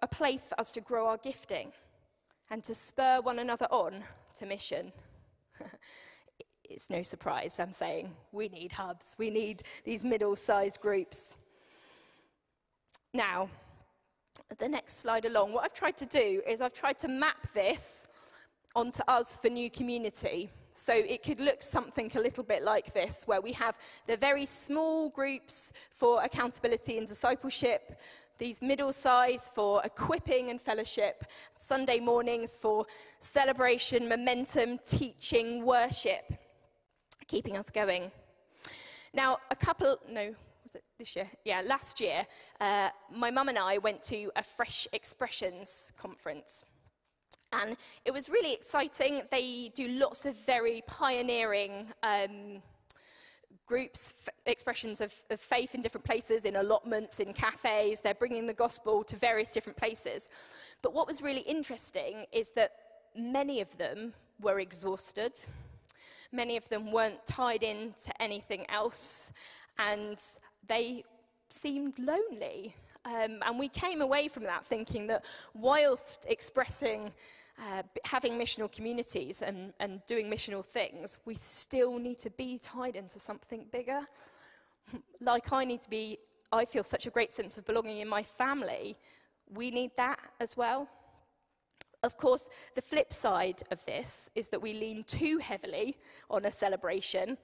a 0.02 0.06
place 0.06 0.46
for 0.46 0.60
us 0.60 0.70
to 0.72 0.82
grow 0.82 1.06
our 1.06 1.16
gifting 1.16 1.72
and 2.50 2.62
to 2.62 2.74
spur 2.74 3.22
one 3.22 3.38
another 3.38 3.66
on 3.70 4.04
to 4.38 4.44
mission. 4.44 4.92
it's 6.64 6.90
no 6.90 7.00
surprise 7.00 7.58
I'm 7.58 7.72
saying 7.72 8.14
we 8.32 8.48
need 8.48 8.72
hubs, 8.72 9.16
we 9.16 9.30
need 9.30 9.62
these 9.82 10.04
middle 10.04 10.36
sized 10.36 10.82
groups. 10.82 11.38
Now, 13.14 13.48
the 14.58 14.68
next 14.68 14.98
slide 14.98 15.24
along, 15.24 15.54
what 15.54 15.64
I've 15.64 15.72
tried 15.72 15.96
to 15.96 16.06
do 16.06 16.42
is 16.46 16.60
I've 16.60 16.74
tried 16.74 16.98
to 16.98 17.08
map 17.08 17.50
this 17.54 18.08
onto 18.76 19.02
us 19.08 19.38
for 19.38 19.48
new 19.48 19.70
community. 19.70 20.50
So 20.80 20.94
it 20.94 21.22
could 21.22 21.40
look 21.40 21.62
something 21.62 22.10
a 22.14 22.18
little 22.18 22.42
bit 22.42 22.62
like 22.62 22.94
this, 22.94 23.24
where 23.26 23.42
we 23.42 23.52
have 23.52 23.76
the 24.06 24.16
very 24.16 24.46
small 24.46 25.10
groups 25.10 25.74
for 25.90 26.22
accountability 26.22 26.96
and 26.96 27.06
discipleship, 27.06 28.00
these 28.38 28.62
middle 28.62 28.90
size 28.90 29.46
for 29.54 29.82
equipping 29.84 30.48
and 30.48 30.58
fellowship, 30.58 31.26
Sunday 31.54 32.00
mornings 32.00 32.54
for 32.54 32.86
celebration, 33.18 34.08
momentum, 34.08 34.78
teaching, 34.86 35.66
worship, 35.66 36.32
keeping 37.26 37.58
us 37.58 37.68
going. 37.68 38.10
Now, 39.12 39.36
a 39.50 39.56
couple, 39.56 39.98
no, 40.08 40.34
was 40.64 40.76
it 40.76 40.84
this 40.98 41.14
year? 41.14 41.28
Yeah, 41.44 41.60
last 41.60 42.00
year, 42.00 42.26
uh, 42.58 42.88
my 43.14 43.30
mum 43.30 43.50
and 43.50 43.58
I 43.58 43.76
went 43.76 44.02
to 44.04 44.30
a 44.34 44.42
Fresh 44.42 44.88
Expressions 44.94 45.92
conference. 45.98 46.64
And 47.52 47.76
it 48.04 48.12
was 48.12 48.28
really 48.28 48.52
exciting. 48.52 49.22
They 49.30 49.72
do 49.74 49.88
lots 49.88 50.24
of 50.24 50.36
very 50.46 50.82
pioneering 50.86 51.86
um, 52.02 52.62
groups, 53.66 54.28
expressions 54.46 55.00
of, 55.00 55.12
of 55.30 55.40
faith 55.40 55.74
in 55.74 55.82
different 55.82 56.04
places, 56.04 56.44
in 56.44 56.56
allotments, 56.56 57.18
in 57.18 57.32
cafes. 57.32 58.00
They're 58.00 58.14
bringing 58.14 58.46
the 58.46 58.54
gospel 58.54 59.02
to 59.04 59.16
various 59.16 59.52
different 59.52 59.76
places. 59.76 60.28
But 60.82 60.94
what 60.94 61.06
was 61.06 61.22
really 61.22 61.42
interesting 61.42 62.24
is 62.32 62.50
that 62.50 62.72
many 63.16 63.60
of 63.60 63.76
them 63.78 64.12
were 64.40 64.60
exhausted. 64.60 65.32
Many 66.32 66.56
of 66.56 66.68
them 66.68 66.92
weren't 66.92 67.24
tied 67.26 67.64
into 67.64 68.10
anything 68.22 68.64
else, 68.68 69.32
and 69.78 70.18
they 70.68 71.04
seemed 71.48 71.98
lonely. 71.98 72.76
Um, 73.04 73.42
and 73.44 73.58
we 73.58 73.68
came 73.68 74.02
away 74.02 74.28
from 74.28 74.44
that 74.44 74.64
thinking 74.66 75.06
that 75.08 75.24
whilst 75.54 76.26
expressing 76.28 77.12
uh, 77.60 77.82
having 78.04 78.34
missional 78.34 78.70
communities 78.72 79.42
and, 79.42 79.72
and 79.80 80.00
doing 80.06 80.30
missional 80.30 80.64
things, 80.64 81.18
we 81.24 81.34
still 81.34 81.98
need 81.98 82.18
to 82.18 82.30
be 82.30 82.58
tied 82.58 82.96
into 82.96 83.18
something 83.18 83.66
bigger. 83.70 84.00
like 85.20 85.52
I 85.52 85.64
need 85.64 85.82
to 85.82 85.90
be, 85.90 86.18
I 86.52 86.64
feel 86.64 86.82
such 86.82 87.06
a 87.06 87.10
great 87.10 87.32
sense 87.32 87.58
of 87.58 87.66
belonging 87.66 87.98
in 87.98 88.08
my 88.08 88.22
family. 88.22 88.96
We 89.52 89.70
need 89.70 89.90
that 89.96 90.18
as 90.40 90.56
well. 90.56 90.88
Of 92.02 92.16
course, 92.16 92.48
the 92.74 92.80
flip 92.80 93.12
side 93.12 93.62
of 93.70 93.84
this 93.84 94.30
is 94.34 94.48
that 94.48 94.62
we 94.62 94.72
lean 94.72 95.04
too 95.04 95.36
heavily 95.36 95.98
on 96.30 96.46
a 96.46 96.52
celebration 96.52 97.36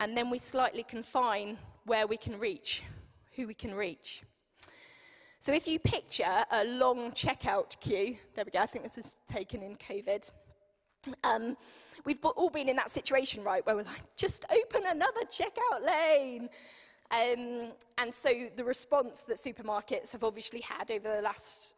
and 0.00 0.14
then 0.14 0.28
we 0.28 0.38
slightly 0.38 0.82
confine 0.82 1.56
where 1.86 2.06
we 2.06 2.18
can 2.18 2.38
reach, 2.38 2.82
who 3.36 3.46
we 3.46 3.54
can 3.54 3.74
reach. 3.74 4.22
So 5.46 5.52
if 5.52 5.68
you 5.68 5.78
picture 5.78 6.44
a 6.50 6.64
long 6.64 7.12
checkout 7.12 7.78
queue, 7.78 8.16
there 8.34 8.44
we 8.44 8.50
go, 8.50 8.58
I 8.58 8.66
think 8.66 8.82
this 8.82 8.96
was 8.96 9.18
taken 9.28 9.62
in 9.62 9.76
COVID. 9.76 10.28
Um, 11.22 11.56
we've 12.04 12.18
all 12.24 12.50
been 12.50 12.68
in 12.68 12.74
that 12.74 12.90
situation, 12.90 13.44
right, 13.44 13.64
where 13.64 13.76
we're 13.76 13.84
like, 13.84 14.16
just 14.16 14.44
open 14.50 14.86
another 14.88 15.20
checkout 15.30 15.86
lane. 15.86 16.48
Um, 17.12 17.70
and 17.96 18.12
so 18.12 18.28
the 18.56 18.64
response 18.64 19.20
that 19.20 19.36
supermarkets 19.36 20.10
have 20.10 20.24
obviously 20.24 20.62
had 20.62 20.90
over 20.90 21.14
the 21.14 21.22
last 21.22 21.74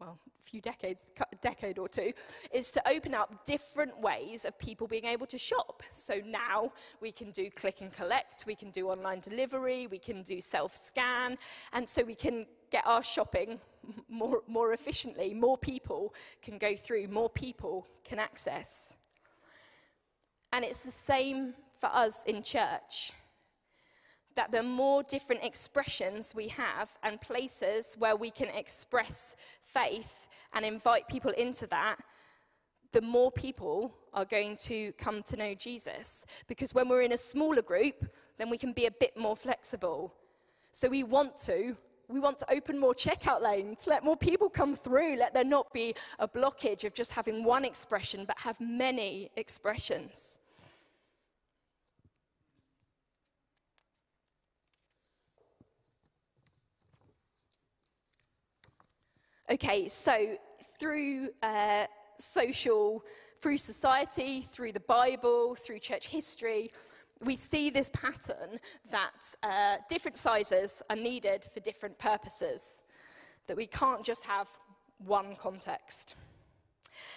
well, 0.00 0.18
a 0.40 0.44
few 0.44 0.60
decades, 0.60 1.06
a 1.20 1.36
decade 1.36 1.78
or 1.78 1.88
two, 1.88 2.12
is 2.52 2.70
to 2.70 2.88
open 2.88 3.14
up 3.14 3.44
different 3.44 4.00
ways 4.00 4.44
of 4.44 4.58
people 4.58 4.86
being 4.86 5.06
able 5.06 5.26
to 5.26 5.38
shop. 5.38 5.82
So 5.90 6.20
now 6.24 6.72
we 7.00 7.10
can 7.10 7.30
do 7.32 7.50
click 7.50 7.80
and 7.80 7.92
collect, 7.92 8.44
we 8.46 8.54
can 8.54 8.70
do 8.70 8.88
online 8.88 9.20
delivery, 9.20 9.86
we 9.88 9.98
can 9.98 10.22
do 10.22 10.40
self 10.40 10.76
scan, 10.76 11.36
and 11.72 11.88
so 11.88 12.02
we 12.02 12.14
can 12.14 12.46
get 12.70 12.86
our 12.86 13.02
shopping 13.02 13.58
more, 14.08 14.42
more 14.46 14.72
efficiently. 14.72 15.34
More 15.34 15.58
people 15.58 16.14
can 16.42 16.58
go 16.58 16.76
through, 16.76 17.08
more 17.08 17.30
people 17.30 17.86
can 18.04 18.18
access. 18.18 18.94
And 20.52 20.64
it's 20.64 20.84
the 20.84 20.90
same 20.90 21.54
for 21.78 21.88
us 21.88 22.22
in 22.24 22.42
church 22.42 23.12
that 24.38 24.52
the 24.52 24.62
more 24.62 25.02
different 25.02 25.42
expressions 25.42 26.32
we 26.32 26.46
have 26.46 26.96
and 27.02 27.20
places 27.20 27.96
where 27.98 28.14
we 28.14 28.30
can 28.30 28.46
express 28.50 29.34
faith 29.72 30.28
and 30.52 30.64
invite 30.64 31.08
people 31.08 31.30
into 31.32 31.66
that, 31.68 31.96
the 32.92 33.00
more 33.00 33.30
people 33.30 33.94
are 34.14 34.24
going 34.24 34.56
to 34.56 34.92
come 34.92 35.22
to 35.24 35.36
know 35.36 35.54
Jesus. 35.54 36.24
Because 36.46 36.74
when 36.74 36.88
we're 36.88 37.02
in 37.02 37.12
a 37.12 37.18
smaller 37.18 37.62
group, 37.62 38.06
then 38.38 38.48
we 38.48 38.58
can 38.58 38.72
be 38.72 38.86
a 38.86 38.90
bit 38.90 39.16
more 39.16 39.36
flexible. 39.36 40.14
So 40.72 40.88
we 40.88 41.04
want 41.04 41.36
to. 41.46 41.76
We 42.08 42.20
want 42.20 42.38
to 42.38 42.50
open 42.50 42.78
more 42.78 42.94
checkout 42.94 43.42
lanes, 43.42 43.86
let 43.86 44.02
more 44.02 44.16
people 44.16 44.48
come 44.48 44.74
through, 44.74 45.16
let 45.16 45.34
there 45.34 45.44
not 45.44 45.70
be 45.74 45.94
a 46.18 46.26
blockage 46.26 46.84
of 46.84 46.94
just 46.94 47.12
having 47.12 47.44
one 47.44 47.66
expression, 47.66 48.24
but 48.26 48.38
have 48.38 48.58
many 48.58 49.30
expressions. 49.36 50.40
Okay, 59.50 59.88
so 59.88 60.36
through 60.78 61.30
uh, 61.42 61.86
social, 62.18 63.02
through 63.40 63.56
society, 63.56 64.42
through 64.42 64.72
the 64.72 64.80
Bible, 64.80 65.54
through 65.54 65.78
church 65.78 66.08
history, 66.08 66.70
we 67.24 67.34
see 67.34 67.70
this 67.70 67.90
pattern 67.94 68.60
that 68.90 69.34
uh, 69.42 69.76
different 69.88 70.18
sizes 70.18 70.82
are 70.90 70.96
needed 70.96 71.46
for 71.54 71.60
different 71.60 71.98
purposes, 71.98 72.82
that 73.46 73.56
we 73.56 73.66
can't 73.66 74.04
just 74.04 74.22
have 74.24 74.48
one 74.98 75.34
context. 75.34 76.16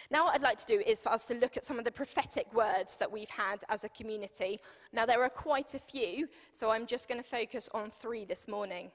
Now, 0.10 0.26
what 0.26 0.36
I'd 0.36 0.42
like 0.42 0.58
to 0.60 0.66
do 0.66 0.82
is 0.88 1.02
for 1.02 1.12
us 1.12 1.26
to 1.26 1.34
look 1.34 1.58
at 1.58 1.66
some 1.66 1.80
of 1.80 1.84
the 1.84 1.92
prophetic 1.92 2.54
words 2.54 2.96
that 2.96 3.12
we've 3.12 3.30
had 3.30 3.66
as 3.68 3.84
a 3.84 3.90
community. 3.90 4.62
Now, 4.94 5.06
there 5.06 5.22
are 5.22 5.30
quite 5.30 5.74
a 5.74 5.80
few, 5.80 6.30
so 6.54 6.70
I'm 6.70 6.86
just 6.86 7.10
going 7.10 7.22
to 7.22 7.28
focus 7.28 7.70
on 7.74 7.90
three 7.90 8.24
this 8.24 8.48
morning. 8.48 8.90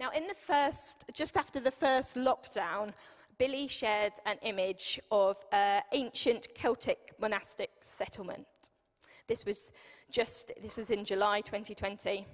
Now, 0.00 0.10
in 0.10 0.26
the 0.26 0.34
first, 0.34 1.04
just 1.14 1.36
after 1.36 1.60
the 1.60 1.70
first 1.70 2.16
lockdown, 2.16 2.92
Billy 3.38 3.68
shared 3.68 4.12
an 4.26 4.38
image 4.42 5.00
of 5.10 5.44
an 5.52 5.82
ancient 5.92 6.48
Celtic 6.54 7.12
monastic 7.20 7.70
settlement. 7.80 8.46
This 9.28 9.46
was 9.46 9.72
just, 10.10 10.52
this 10.62 10.76
was 10.76 10.90
in 10.90 11.04
July 11.04 11.40
2020. 11.40 12.26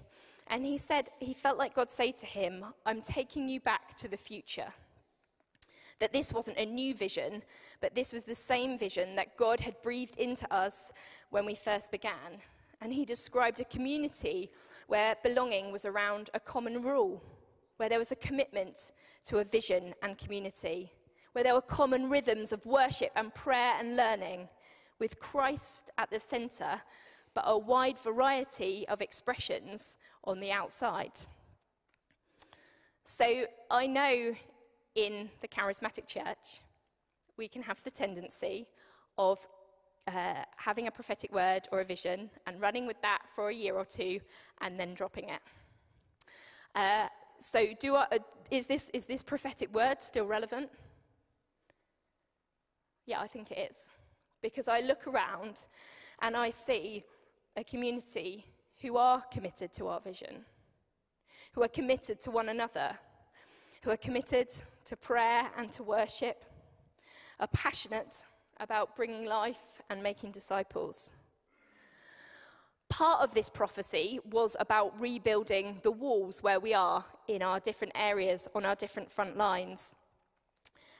And 0.48 0.64
he 0.64 0.78
said, 0.78 1.10
he 1.20 1.34
felt 1.34 1.58
like 1.58 1.74
God 1.74 1.90
said 1.90 2.16
to 2.16 2.26
him, 2.26 2.64
I'm 2.86 3.02
taking 3.02 3.48
you 3.48 3.60
back 3.60 3.94
to 3.96 4.08
the 4.08 4.16
future. 4.16 4.72
That 6.00 6.14
this 6.14 6.32
wasn't 6.32 6.58
a 6.58 6.64
new 6.64 6.94
vision, 6.94 7.42
but 7.82 7.94
this 7.94 8.12
was 8.12 8.24
the 8.24 8.34
same 8.34 8.78
vision 8.78 9.16
that 9.16 9.36
God 9.36 9.60
had 9.60 9.80
breathed 9.82 10.16
into 10.16 10.52
us 10.52 10.92
when 11.28 11.44
we 11.44 11.54
first 11.54 11.92
began. 11.92 12.40
And 12.80 12.92
he 12.92 13.04
described 13.04 13.60
a 13.60 13.64
community 13.64 14.50
where 14.86 15.14
belonging 15.22 15.70
was 15.70 15.84
around 15.84 16.30
a 16.32 16.40
common 16.40 16.82
rule 16.82 17.22
where 17.80 17.88
there 17.88 17.98
was 17.98 18.12
a 18.12 18.16
commitment 18.16 18.92
to 19.24 19.38
a 19.38 19.44
vision 19.44 19.94
and 20.02 20.18
community, 20.18 20.92
where 21.32 21.42
there 21.42 21.54
were 21.54 21.62
common 21.62 22.10
rhythms 22.10 22.52
of 22.52 22.66
worship 22.66 23.10
and 23.16 23.34
prayer 23.34 23.72
and 23.78 23.96
learning, 23.96 24.46
with 24.98 25.18
Christ 25.18 25.90
at 25.96 26.10
the 26.10 26.20
centre, 26.20 26.82
but 27.32 27.44
a 27.46 27.56
wide 27.56 27.98
variety 27.98 28.86
of 28.88 29.00
expressions 29.00 29.96
on 30.24 30.40
the 30.40 30.52
outside. 30.52 31.12
So 33.04 33.46
I 33.70 33.86
know 33.86 34.34
in 34.94 35.30
the 35.40 35.48
charismatic 35.48 36.06
church, 36.06 36.60
we 37.38 37.48
can 37.48 37.62
have 37.62 37.82
the 37.82 37.90
tendency 37.90 38.66
of 39.16 39.38
uh, 40.06 40.42
having 40.58 40.86
a 40.86 40.90
prophetic 40.90 41.32
word 41.32 41.66
or 41.72 41.80
a 41.80 41.84
vision 41.86 42.28
and 42.46 42.60
running 42.60 42.86
with 42.86 43.00
that 43.00 43.22
for 43.34 43.48
a 43.48 43.54
year 43.54 43.76
or 43.76 43.86
two 43.86 44.20
and 44.60 44.78
then 44.78 44.92
dropping 44.92 45.30
it. 45.30 45.40
Uh, 46.74 47.08
so, 47.40 47.66
do 47.78 47.96
I, 47.96 48.06
uh, 48.12 48.18
is, 48.50 48.66
this, 48.66 48.90
is 48.90 49.06
this 49.06 49.22
prophetic 49.22 49.74
word 49.74 50.02
still 50.02 50.26
relevant? 50.26 50.70
Yeah, 53.06 53.20
I 53.20 53.26
think 53.26 53.50
it 53.50 53.70
is. 53.70 53.88
Because 54.42 54.68
I 54.68 54.80
look 54.80 55.06
around 55.06 55.66
and 56.20 56.36
I 56.36 56.50
see 56.50 57.02
a 57.56 57.64
community 57.64 58.44
who 58.82 58.96
are 58.96 59.22
committed 59.32 59.72
to 59.74 59.88
our 59.88 60.00
vision, 60.00 60.44
who 61.52 61.62
are 61.62 61.68
committed 61.68 62.20
to 62.22 62.30
one 62.30 62.50
another, 62.50 62.92
who 63.82 63.90
are 63.90 63.96
committed 63.96 64.48
to 64.84 64.96
prayer 64.96 65.50
and 65.56 65.72
to 65.72 65.82
worship, 65.82 66.44
are 67.38 67.48
passionate 67.48 68.26
about 68.58 68.96
bringing 68.96 69.24
life 69.24 69.80
and 69.88 70.02
making 70.02 70.30
disciples. 70.30 71.12
Part 73.00 73.22
of 73.22 73.32
this 73.32 73.48
prophecy 73.48 74.20
was 74.30 74.58
about 74.60 75.00
rebuilding 75.00 75.78
the 75.82 75.90
walls 75.90 76.42
where 76.42 76.60
we 76.60 76.74
are 76.74 77.02
in 77.28 77.40
our 77.40 77.58
different 77.58 77.94
areas, 77.96 78.46
on 78.54 78.66
our 78.66 78.74
different 78.74 79.10
front 79.10 79.38
lines. 79.38 79.94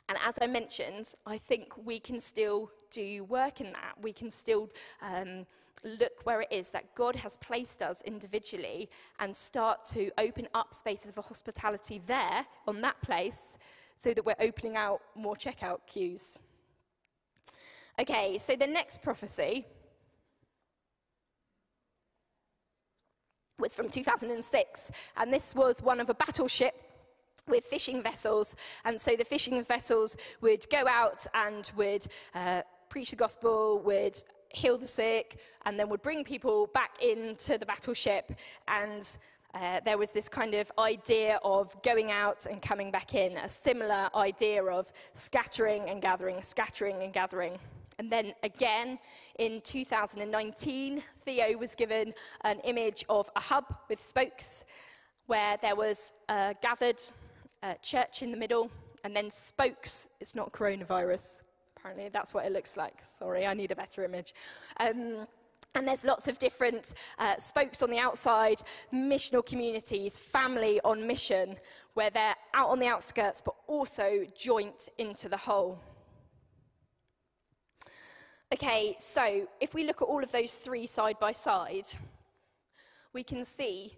And 0.09 0.17
as 0.27 0.37
I 0.41 0.47
mentioned, 0.47 1.13
I 1.27 1.37
think 1.37 1.75
we 1.85 2.01
can 2.01 2.19
still 2.19 2.71
do 2.91 3.25
work 3.25 3.61
in 3.61 3.71
that. 3.75 3.97
We 4.01 4.15
can 4.15 4.31
still 4.31 4.71
um, 5.03 5.45
look 5.85 6.25
where 6.25 6.41
it 6.41 6.49
is 6.51 6.71
that 6.71 6.95
God 6.95 7.17
has 7.17 7.37
placed 7.37 7.83
us 7.83 8.01
individually 8.07 8.89
and 9.19 9.37
start 9.37 9.85
to 9.93 10.11
open 10.17 10.49
up 10.55 10.73
spaces 10.73 11.11
of 11.19 11.23
hospitality 11.27 12.01
there, 12.07 12.47
on 12.67 12.81
that 12.81 12.99
place, 13.03 13.59
so 13.97 14.15
that 14.15 14.25
we're 14.25 14.41
opening 14.41 14.75
out 14.75 15.03
more 15.15 15.37
checkout 15.37 15.81
queues. 15.87 16.39
Okay, 17.99 18.39
so 18.39 18.57
the 18.57 18.67
next 18.67 19.03
prophecy 19.03 19.67
was 23.61 23.75
from 23.75 23.89
2006, 23.89 24.91
and 25.17 25.33
this 25.33 25.55
was 25.55 25.83
one 25.83 26.01
of 26.01 26.11
a 26.11 26.15
battleship 26.15 26.75
with 27.49 27.65
fishing 27.65 28.03
vessels. 28.03 28.57
And 28.85 29.01
so 29.01 29.17
the 29.17 29.25
fishing 29.25 29.63
vessels 29.63 30.17
would 30.41 30.69
go 30.71 30.87
out 30.89 31.27
and 31.35 31.71
would 31.77 32.07
uh, 32.35 32.63
preach 32.89 33.11
the 33.11 33.17
gospel, 33.17 33.81
would 33.85 34.23
heal 34.51 34.79
the 34.79 34.87
sick, 34.87 35.41
and 35.65 35.79
then 35.79 35.89
would 35.89 36.03
bring 36.03 36.25
people 36.25 36.69
back 36.69 37.03
into 37.03 37.59
the 37.59 37.67
battleship. 37.67 38.33
And 38.69 39.07
uh, 39.55 39.81
there 39.85 39.99
was 39.99 40.13
this 40.13 40.29
kind 40.29 40.55
of 40.55 40.71
idea 40.79 41.39
of 41.43 41.81
going 41.83 42.11
out 42.11 42.47
and 42.47 42.63
coming 42.63 42.91
back 42.91 43.15
in, 43.15 43.37
a 43.37 43.49
similar 43.49 44.09
idea 44.15 44.63
of 44.65 44.93
scattering 45.15 45.89
and 45.89 46.01
gathering, 46.01 46.41
scattering 46.43 47.03
and 47.03 47.13
gathering. 47.13 47.59
And 48.01 48.11
then 48.11 48.33
again 48.43 48.99
in 49.39 49.61
2019, 49.61 51.03
Theo 51.19 51.59
was 51.59 51.75
given 51.75 52.15
an 52.45 52.59
image 52.61 53.05
of 53.11 53.29
a 53.37 53.41
hub 53.41 53.67
with 53.91 54.01
spokes 54.01 54.65
where 55.27 55.59
there 55.61 55.77
was 55.77 56.11
a 56.31 56.55
gathered 56.63 56.99
uh, 57.63 57.75
church 57.83 58.23
in 58.23 58.31
the 58.31 58.39
middle 58.39 58.71
and 59.05 59.15
then 59.15 59.31
spokes. 59.31 60.09
It's 60.19 60.35
not 60.35 60.51
coronavirus. 60.51 61.43
Apparently, 61.77 62.09
that's 62.09 62.33
what 62.33 62.47
it 62.47 62.53
looks 62.53 62.75
like. 62.75 62.95
Sorry, 63.05 63.47
I 63.47 63.53
need 63.53 63.71
a 63.71 63.77
better 63.77 64.03
image. 64.03 64.33
Um, 64.79 65.27
And 65.75 65.87
there's 65.87 66.05
lots 66.07 66.27
of 66.27 66.39
different 66.39 66.95
uh, 67.19 67.37
spokes 67.37 67.83
on 67.83 67.91
the 67.91 67.99
outside, 67.99 68.63
missional 68.95 69.45
communities, 69.45 70.19
family 70.19 70.81
on 70.85 71.07
mission, 71.07 71.57
where 71.93 72.09
they're 72.09 72.35
out 72.55 72.71
on 72.71 72.79
the 72.79 72.87
outskirts 72.87 73.43
but 73.43 73.55
also 73.67 74.25
joint 74.35 74.89
into 74.97 75.29
the 75.29 75.37
whole. 75.37 75.79
Okay, 78.53 78.97
so 78.99 79.47
if 79.61 79.75
we 79.75 79.85
look 79.85 80.03
at 80.03 80.07
all 80.07 80.25
of 80.25 80.33
those 80.33 80.55
three 80.55 80.85
side 80.85 81.17
by 81.21 81.31
side, 81.31 81.87
we 83.13 83.23
can 83.23 83.45
see 83.45 83.93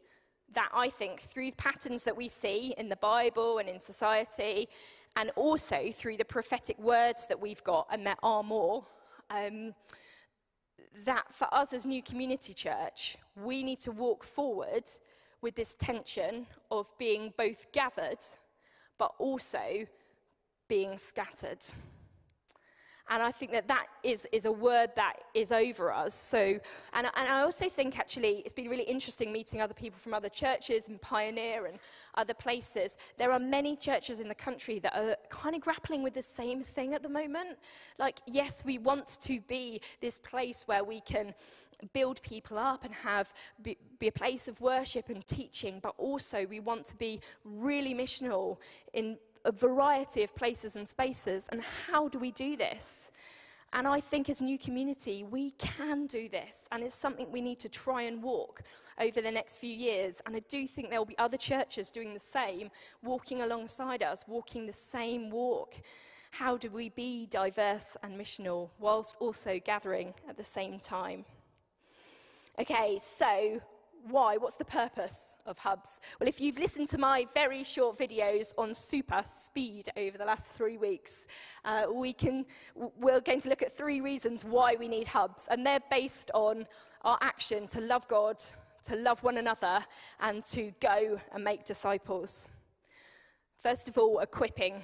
that 0.52 0.68
I 0.74 0.90
think 0.90 1.20
through 1.20 1.52
patterns 1.52 2.02
that 2.02 2.14
we 2.14 2.28
see 2.28 2.74
in 2.76 2.90
the 2.90 2.96
Bible 2.96 3.58
and 3.58 3.68
in 3.68 3.80
society, 3.80 4.68
and 5.16 5.30
also 5.36 5.90
through 5.90 6.18
the 6.18 6.24
prophetic 6.26 6.78
words 6.78 7.26
that 7.28 7.40
we've 7.40 7.64
got, 7.64 7.86
and 7.90 8.06
there 8.06 8.18
are 8.22 8.42
more, 8.42 8.84
um, 9.30 9.74
that 11.06 11.32
for 11.32 11.48
us 11.52 11.72
as 11.72 11.86
New 11.86 12.02
Community 12.02 12.52
Church, 12.52 13.16
we 13.42 13.62
need 13.62 13.80
to 13.80 13.90
walk 13.90 14.22
forward 14.22 14.84
with 15.40 15.54
this 15.54 15.72
tension 15.74 16.46
of 16.70 16.92
being 16.98 17.32
both 17.38 17.72
gathered 17.72 18.18
but 18.98 19.14
also 19.18 19.86
being 20.68 20.98
scattered. 20.98 21.64
And 23.10 23.22
I 23.22 23.30
think 23.32 23.52
that 23.52 23.68
that 23.68 23.86
is, 24.02 24.26
is 24.32 24.46
a 24.46 24.52
word 24.52 24.90
that 24.96 25.14
is 25.34 25.52
over 25.52 25.92
us. 25.92 26.14
So, 26.14 26.38
and, 26.92 27.06
and 27.14 27.28
I 27.28 27.42
also 27.42 27.68
think 27.68 27.98
actually 27.98 28.42
it's 28.44 28.54
been 28.54 28.68
really 28.68 28.84
interesting 28.84 29.32
meeting 29.32 29.60
other 29.60 29.74
people 29.74 29.98
from 29.98 30.14
other 30.14 30.28
churches 30.28 30.88
and 30.88 31.00
Pioneer 31.00 31.66
and 31.66 31.78
other 32.14 32.34
places. 32.34 32.96
There 33.18 33.32
are 33.32 33.38
many 33.38 33.76
churches 33.76 34.20
in 34.20 34.28
the 34.28 34.34
country 34.34 34.78
that 34.80 34.96
are 34.96 35.16
kind 35.28 35.54
of 35.54 35.60
grappling 35.60 36.02
with 36.02 36.14
the 36.14 36.22
same 36.22 36.62
thing 36.62 36.94
at 36.94 37.02
the 37.02 37.08
moment. 37.08 37.58
Like, 37.98 38.20
yes, 38.26 38.64
we 38.64 38.78
want 38.78 39.18
to 39.22 39.40
be 39.40 39.80
this 40.00 40.18
place 40.18 40.64
where 40.66 40.84
we 40.84 41.00
can 41.00 41.34
build 41.92 42.22
people 42.22 42.58
up 42.58 42.84
and 42.84 42.94
have 42.94 43.32
be, 43.62 43.76
be, 43.98 44.08
a 44.08 44.12
place 44.12 44.46
of 44.48 44.60
worship 44.60 45.08
and 45.08 45.26
teaching, 45.26 45.80
but 45.82 45.94
also 45.98 46.46
we 46.46 46.60
want 46.60 46.86
to 46.86 46.96
be 46.96 47.20
really 47.44 47.94
missional 47.94 48.58
in 48.92 49.18
a 49.44 49.52
variety 49.52 50.22
of 50.22 50.34
places 50.34 50.76
and 50.76 50.88
spaces. 50.88 51.48
And 51.50 51.62
how 51.62 52.08
do 52.08 52.18
we 52.18 52.30
do 52.30 52.56
this? 52.56 53.10
And 53.74 53.88
I 53.88 54.00
think 54.00 54.28
as 54.28 54.42
a 54.42 54.44
new 54.44 54.58
community, 54.58 55.24
we 55.24 55.52
can 55.52 56.06
do 56.06 56.28
this. 56.28 56.68
And 56.70 56.82
it's 56.82 56.94
something 56.94 57.30
we 57.32 57.40
need 57.40 57.58
to 57.60 57.70
try 57.70 58.02
and 58.02 58.22
walk 58.22 58.62
over 59.00 59.22
the 59.22 59.30
next 59.30 59.56
few 59.56 59.74
years. 59.74 60.20
And 60.26 60.36
I 60.36 60.40
do 60.48 60.66
think 60.66 60.90
there 60.90 60.98
will 60.98 61.06
be 61.06 61.16
other 61.18 61.38
churches 61.38 61.90
doing 61.90 62.12
the 62.12 62.20
same, 62.20 62.70
walking 63.02 63.40
alongside 63.40 64.02
us, 64.02 64.24
walking 64.28 64.66
the 64.66 64.72
same 64.72 65.30
walk. 65.30 65.74
How 66.32 66.58
do 66.58 66.70
we 66.70 66.90
be 66.90 67.26
diverse 67.26 67.96
and 68.02 68.18
missional 68.18 68.70
whilst 68.78 69.16
also 69.20 69.58
gathering 69.64 70.12
at 70.28 70.36
the 70.36 70.44
same 70.44 70.78
time? 70.78 71.24
Okay, 72.58 72.98
so 73.00 73.60
why? 74.08 74.36
What's 74.36 74.56
the 74.56 74.64
purpose 74.64 75.36
of 75.46 75.58
hubs? 75.58 76.00
Well, 76.18 76.28
if 76.28 76.40
you've 76.40 76.58
listened 76.58 76.88
to 76.90 76.98
my 76.98 77.26
very 77.34 77.64
short 77.64 77.98
videos 77.98 78.52
on 78.58 78.74
super 78.74 79.22
speed 79.26 79.88
over 79.96 80.18
the 80.18 80.24
last 80.24 80.52
three 80.52 80.76
weeks, 80.76 81.26
uh, 81.64 81.84
we 81.92 82.12
can, 82.12 82.46
we're 82.74 83.20
going 83.20 83.40
to 83.40 83.48
look 83.48 83.62
at 83.62 83.72
three 83.72 84.00
reasons 84.00 84.44
why 84.44 84.76
we 84.78 84.88
need 84.88 85.06
hubs, 85.06 85.48
and 85.50 85.64
they're 85.64 85.80
based 85.90 86.30
on 86.34 86.66
our 87.02 87.18
action 87.20 87.66
to 87.68 87.80
love 87.80 88.08
God, 88.08 88.42
to 88.84 88.96
love 88.96 89.22
one 89.22 89.38
another, 89.38 89.84
and 90.20 90.44
to 90.46 90.72
go 90.80 91.20
and 91.32 91.44
make 91.44 91.64
disciples. 91.64 92.48
First 93.56 93.88
of 93.88 93.96
all, 93.96 94.18
equipping. 94.18 94.82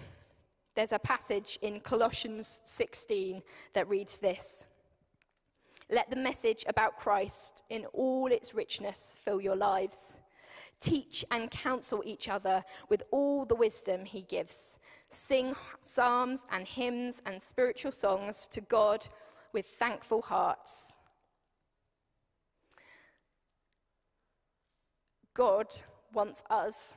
There's 0.77 0.93
a 0.93 0.99
passage 1.01 1.59
in 1.63 1.81
Colossians 1.81 2.63
16 2.65 3.43
that 3.73 3.89
reads 3.89 4.19
this. 4.19 4.68
Let 5.91 6.11
the 6.11 6.17
message 6.17 6.65
about 6.69 6.97
Christ 6.97 7.65
in 7.71 7.87
all 7.95 8.31
its 8.31 8.55
richness 8.55 9.17
fill 9.23 9.41
your 9.41 9.57
lives. 9.57 10.21
Teach 10.81 11.25
and 11.31 11.51
counsel 11.51 12.03
each 12.05 12.29
other 12.29 12.63
with 12.89 13.03
all 13.11 13.45
the 13.47 13.55
wisdom 13.55 14.05
he 14.05 14.23
gives. 14.23 14.79
Sing 15.11 15.57
psalms 15.81 16.45
and 16.53 16.69
hymns 16.69 17.21
and 17.25 17.43
spiritual 17.43 17.93
songs 17.93 18.47
to 18.49 18.61
God 18.61 19.09
with 19.53 19.67
thankful 19.67 20.23
hearts. 20.23 20.99
God 25.33 25.75
wants 26.13 26.45
us 26.51 26.97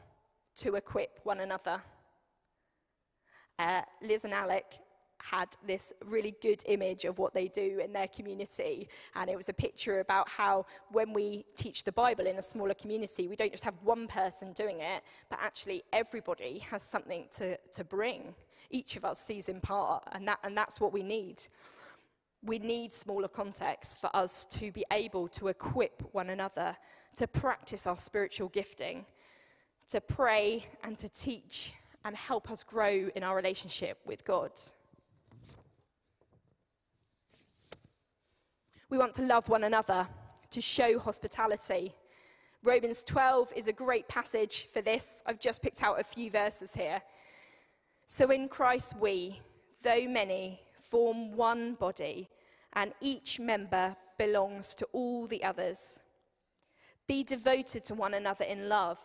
to 0.57 0.75
equip 0.75 1.19
one 1.23 1.39
another. 1.39 1.81
Uh, 3.57 3.83
Liz 4.01 4.25
and 4.25 4.33
Alec 4.33 4.65
had 5.23 5.49
this 5.65 5.93
really 6.05 6.35
good 6.41 6.63
image 6.67 7.05
of 7.05 7.17
what 7.17 7.33
they 7.33 7.47
do 7.47 7.79
in 7.83 7.93
their 7.93 8.07
community. 8.07 8.87
And 9.15 9.29
it 9.29 9.35
was 9.35 9.49
a 9.49 9.53
picture 9.53 9.99
about 9.99 10.29
how 10.29 10.65
when 10.91 11.13
we 11.13 11.45
teach 11.55 11.83
the 11.83 11.91
Bible 11.91 12.25
in 12.27 12.37
a 12.37 12.41
smaller 12.41 12.73
community, 12.73 13.27
we 13.27 13.35
don't 13.35 13.51
just 13.51 13.65
have 13.65 13.75
one 13.83 14.07
person 14.07 14.53
doing 14.53 14.79
it, 14.79 15.03
but 15.29 15.39
actually 15.41 15.83
everybody 15.93 16.59
has 16.69 16.83
something 16.83 17.27
to, 17.37 17.57
to 17.57 17.83
bring. 17.83 18.33
Each 18.69 18.95
of 18.95 19.05
us 19.05 19.23
sees 19.23 19.49
in 19.49 19.59
part, 19.59 20.03
and, 20.11 20.27
that, 20.27 20.39
and 20.43 20.55
that's 20.55 20.79
what 20.79 20.93
we 20.93 21.03
need. 21.03 21.43
We 22.43 22.57
need 22.57 22.93
smaller 22.93 23.27
contexts 23.27 23.95
for 23.95 24.09
us 24.15 24.45
to 24.45 24.71
be 24.71 24.83
able 24.91 25.27
to 25.29 25.49
equip 25.49 26.01
one 26.13 26.29
another, 26.29 26.75
to 27.17 27.27
practice 27.27 27.85
our 27.85 27.97
spiritual 27.97 28.49
gifting, 28.49 29.05
to 29.89 30.01
pray 30.01 30.65
and 30.83 30.97
to 30.97 31.09
teach 31.09 31.73
and 32.03 32.15
help 32.15 32.49
us 32.49 32.63
grow 32.63 33.09
in 33.15 33.23
our 33.23 33.35
relationship 33.35 33.99
with 34.05 34.25
God. 34.25 34.51
We 38.91 38.97
want 38.97 39.15
to 39.15 39.21
love 39.21 39.47
one 39.47 39.63
another, 39.63 40.05
to 40.49 40.59
show 40.59 40.99
hospitality. 40.99 41.93
Romans 42.61 43.05
12 43.05 43.53
is 43.55 43.69
a 43.69 43.73
great 43.73 44.05
passage 44.09 44.67
for 44.73 44.81
this. 44.81 45.23
I've 45.25 45.39
just 45.39 45.63
picked 45.63 45.81
out 45.81 45.97
a 45.97 46.03
few 46.03 46.29
verses 46.29 46.73
here. 46.73 47.01
So 48.07 48.31
in 48.31 48.49
Christ, 48.49 48.97
we, 48.99 49.39
though 49.81 50.09
many, 50.09 50.59
form 50.77 51.37
one 51.37 51.75
body, 51.75 52.27
and 52.73 52.91
each 52.99 53.39
member 53.39 53.95
belongs 54.17 54.75
to 54.75 54.87
all 54.91 55.25
the 55.25 55.41
others. 55.41 56.01
Be 57.07 57.23
devoted 57.23 57.85
to 57.85 57.95
one 57.95 58.15
another 58.15 58.43
in 58.43 58.67
love. 58.67 58.99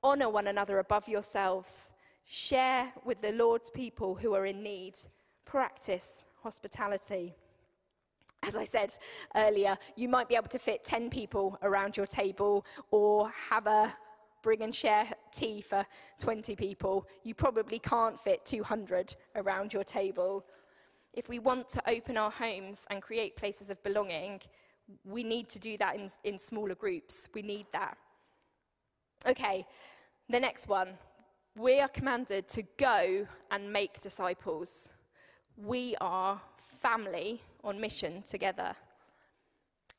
Honor 0.00 0.30
one 0.30 0.46
another 0.46 0.78
above 0.78 1.08
yourselves. 1.08 1.90
Share 2.24 2.92
with 3.04 3.20
the 3.20 3.32
Lord's 3.32 3.70
people 3.70 4.14
who 4.14 4.34
are 4.34 4.46
in 4.46 4.62
need. 4.62 4.94
Practice 5.44 6.24
hospitality. 6.40 7.34
As 8.48 8.56
I 8.56 8.64
said 8.64 8.94
earlier, 9.36 9.76
you 9.94 10.08
might 10.08 10.26
be 10.26 10.34
able 10.34 10.48
to 10.48 10.58
fit 10.58 10.82
10 10.82 11.10
people 11.10 11.58
around 11.62 11.98
your 11.98 12.06
table 12.06 12.64
or 12.90 13.30
have 13.50 13.66
a 13.66 13.94
bring 14.42 14.62
and 14.62 14.74
share 14.74 15.06
tea 15.30 15.60
for 15.60 15.84
20 16.18 16.56
people. 16.56 17.06
You 17.24 17.34
probably 17.34 17.78
can't 17.78 18.18
fit 18.18 18.46
200 18.46 19.14
around 19.36 19.74
your 19.74 19.84
table. 19.84 20.46
If 21.12 21.28
we 21.28 21.38
want 21.40 21.68
to 21.70 21.82
open 21.86 22.16
our 22.16 22.30
homes 22.30 22.86
and 22.88 23.02
create 23.02 23.36
places 23.36 23.68
of 23.68 23.82
belonging, 23.82 24.40
we 25.04 25.22
need 25.24 25.50
to 25.50 25.58
do 25.58 25.76
that 25.76 25.96
in, 25.96 26.08
in 26.24 26.38
smaller 26.38 26.74
groups. 26.74 27.28
We 27.34 27.42
need 27.42 27.66
that. 27.74 27.98
Okay, 29.26 29.66
the 30.30 30.40
next 30.40 30.68
one. 30.68 30.94
We 31.54 31.80
are 31.80 31.88
commanded 31.88 32.48
to 32.48 32.62
go 32.78 33.26
and 33.50 33.70
make 33.70 34.00
disciples. 34.00 34.92
We 35.54 35.96
are 36.00 36.40
family 36.80 37.40
on 37.64 37.80
mission 37.80 38.22
together. 38.22 38.74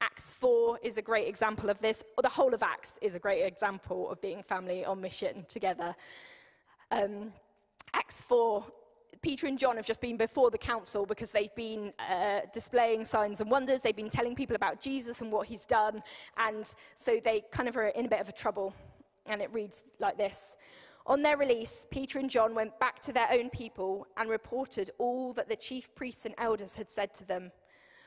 Acts 0.02 0.32
4 0.32 0.80
is 0.82 0.98
a 0.98 1.02
great 1.02 1.28
example 1.28 1.70
of 1.70 1.80
this. 1.80 2.04
Or 2.18 2.22
the 2.22 2.30
whole 2.30 2.54
of 2.54 2.64
Acts 2.64 2.98
is 3.02 3.16
a 3.16 3.20
great 3.20 3.44
example 3.44 4.10
of 4.10 4.22
being 4.22 4.42
family 4.44 4.86
on 4.86 5.02
mission 5.02 5.46
together. 5.50 5.96
Um, 6.92 7.34
Acts 7.94 8.22
4, 8.22 8.64
Peter 9.22 9.48
and 9.48 9.60
John 9.60 9.76
have 9.76 9.86
just 9.86 10.00
been 10.00 10.16
before 10.16 10.52
the 10.52 10.58
council 10.58 11.06
because 11.06 11.32
they've 11.32 11.54
been 11.56 11.94
uh, 12.00 12.42
displaying 12.54 13.04
signs 13.04 13.42
and 13.42 13.52
wonders. 13.52 13.82
They've 13.82 13.96
been 13.96 14.10
telling 14.10 14.36
people 14.36 14.56
about 14.56 14.80
Jesus 14.80 15.22
and 15.22 15.32
what 15.32 15.48
he's 15.48 15.66
done. 15.66 16.02
And 16.38 16.74
so 16.96 17.20
they 17.22 17.44
kind 17.52 17.68
of 17.68 17.76
are 17.76 17.88
in 17.88 18.06
a 18.06 18.10
bit 18.10 18.22
of 18.22 18.30
a 18.30 18.34
trouble. 18.34 18.74
And 19.26 19.42
it 19.42 19.54
reads 19.54 19.84
like 20.00 20.18
this 20.18 20.56
on 21.10 21.24
their 21.24 21.38
release, 21.38 21.88
Peter 21.90 22.20
and 22.20 22.30
John 22.30 22.54
went 22.54 22.80
back 22.80 23.02
to 23.02 23.12
their 23.12 23.28
own 23.32 23.50
people 23.50 24.06
and 24.16 24.30
reported 24.30 24.92
all 25.00 25.34
that 25.34 25.50
the 25.50 25.56
chief 25.56 25.94
priests 25.96 26.28
and 26.28 26.36
elders 26.38 26.76
had 26.76 26.92
said 26.92 27.16
to 27.16 27.26
them. 27.26 27.52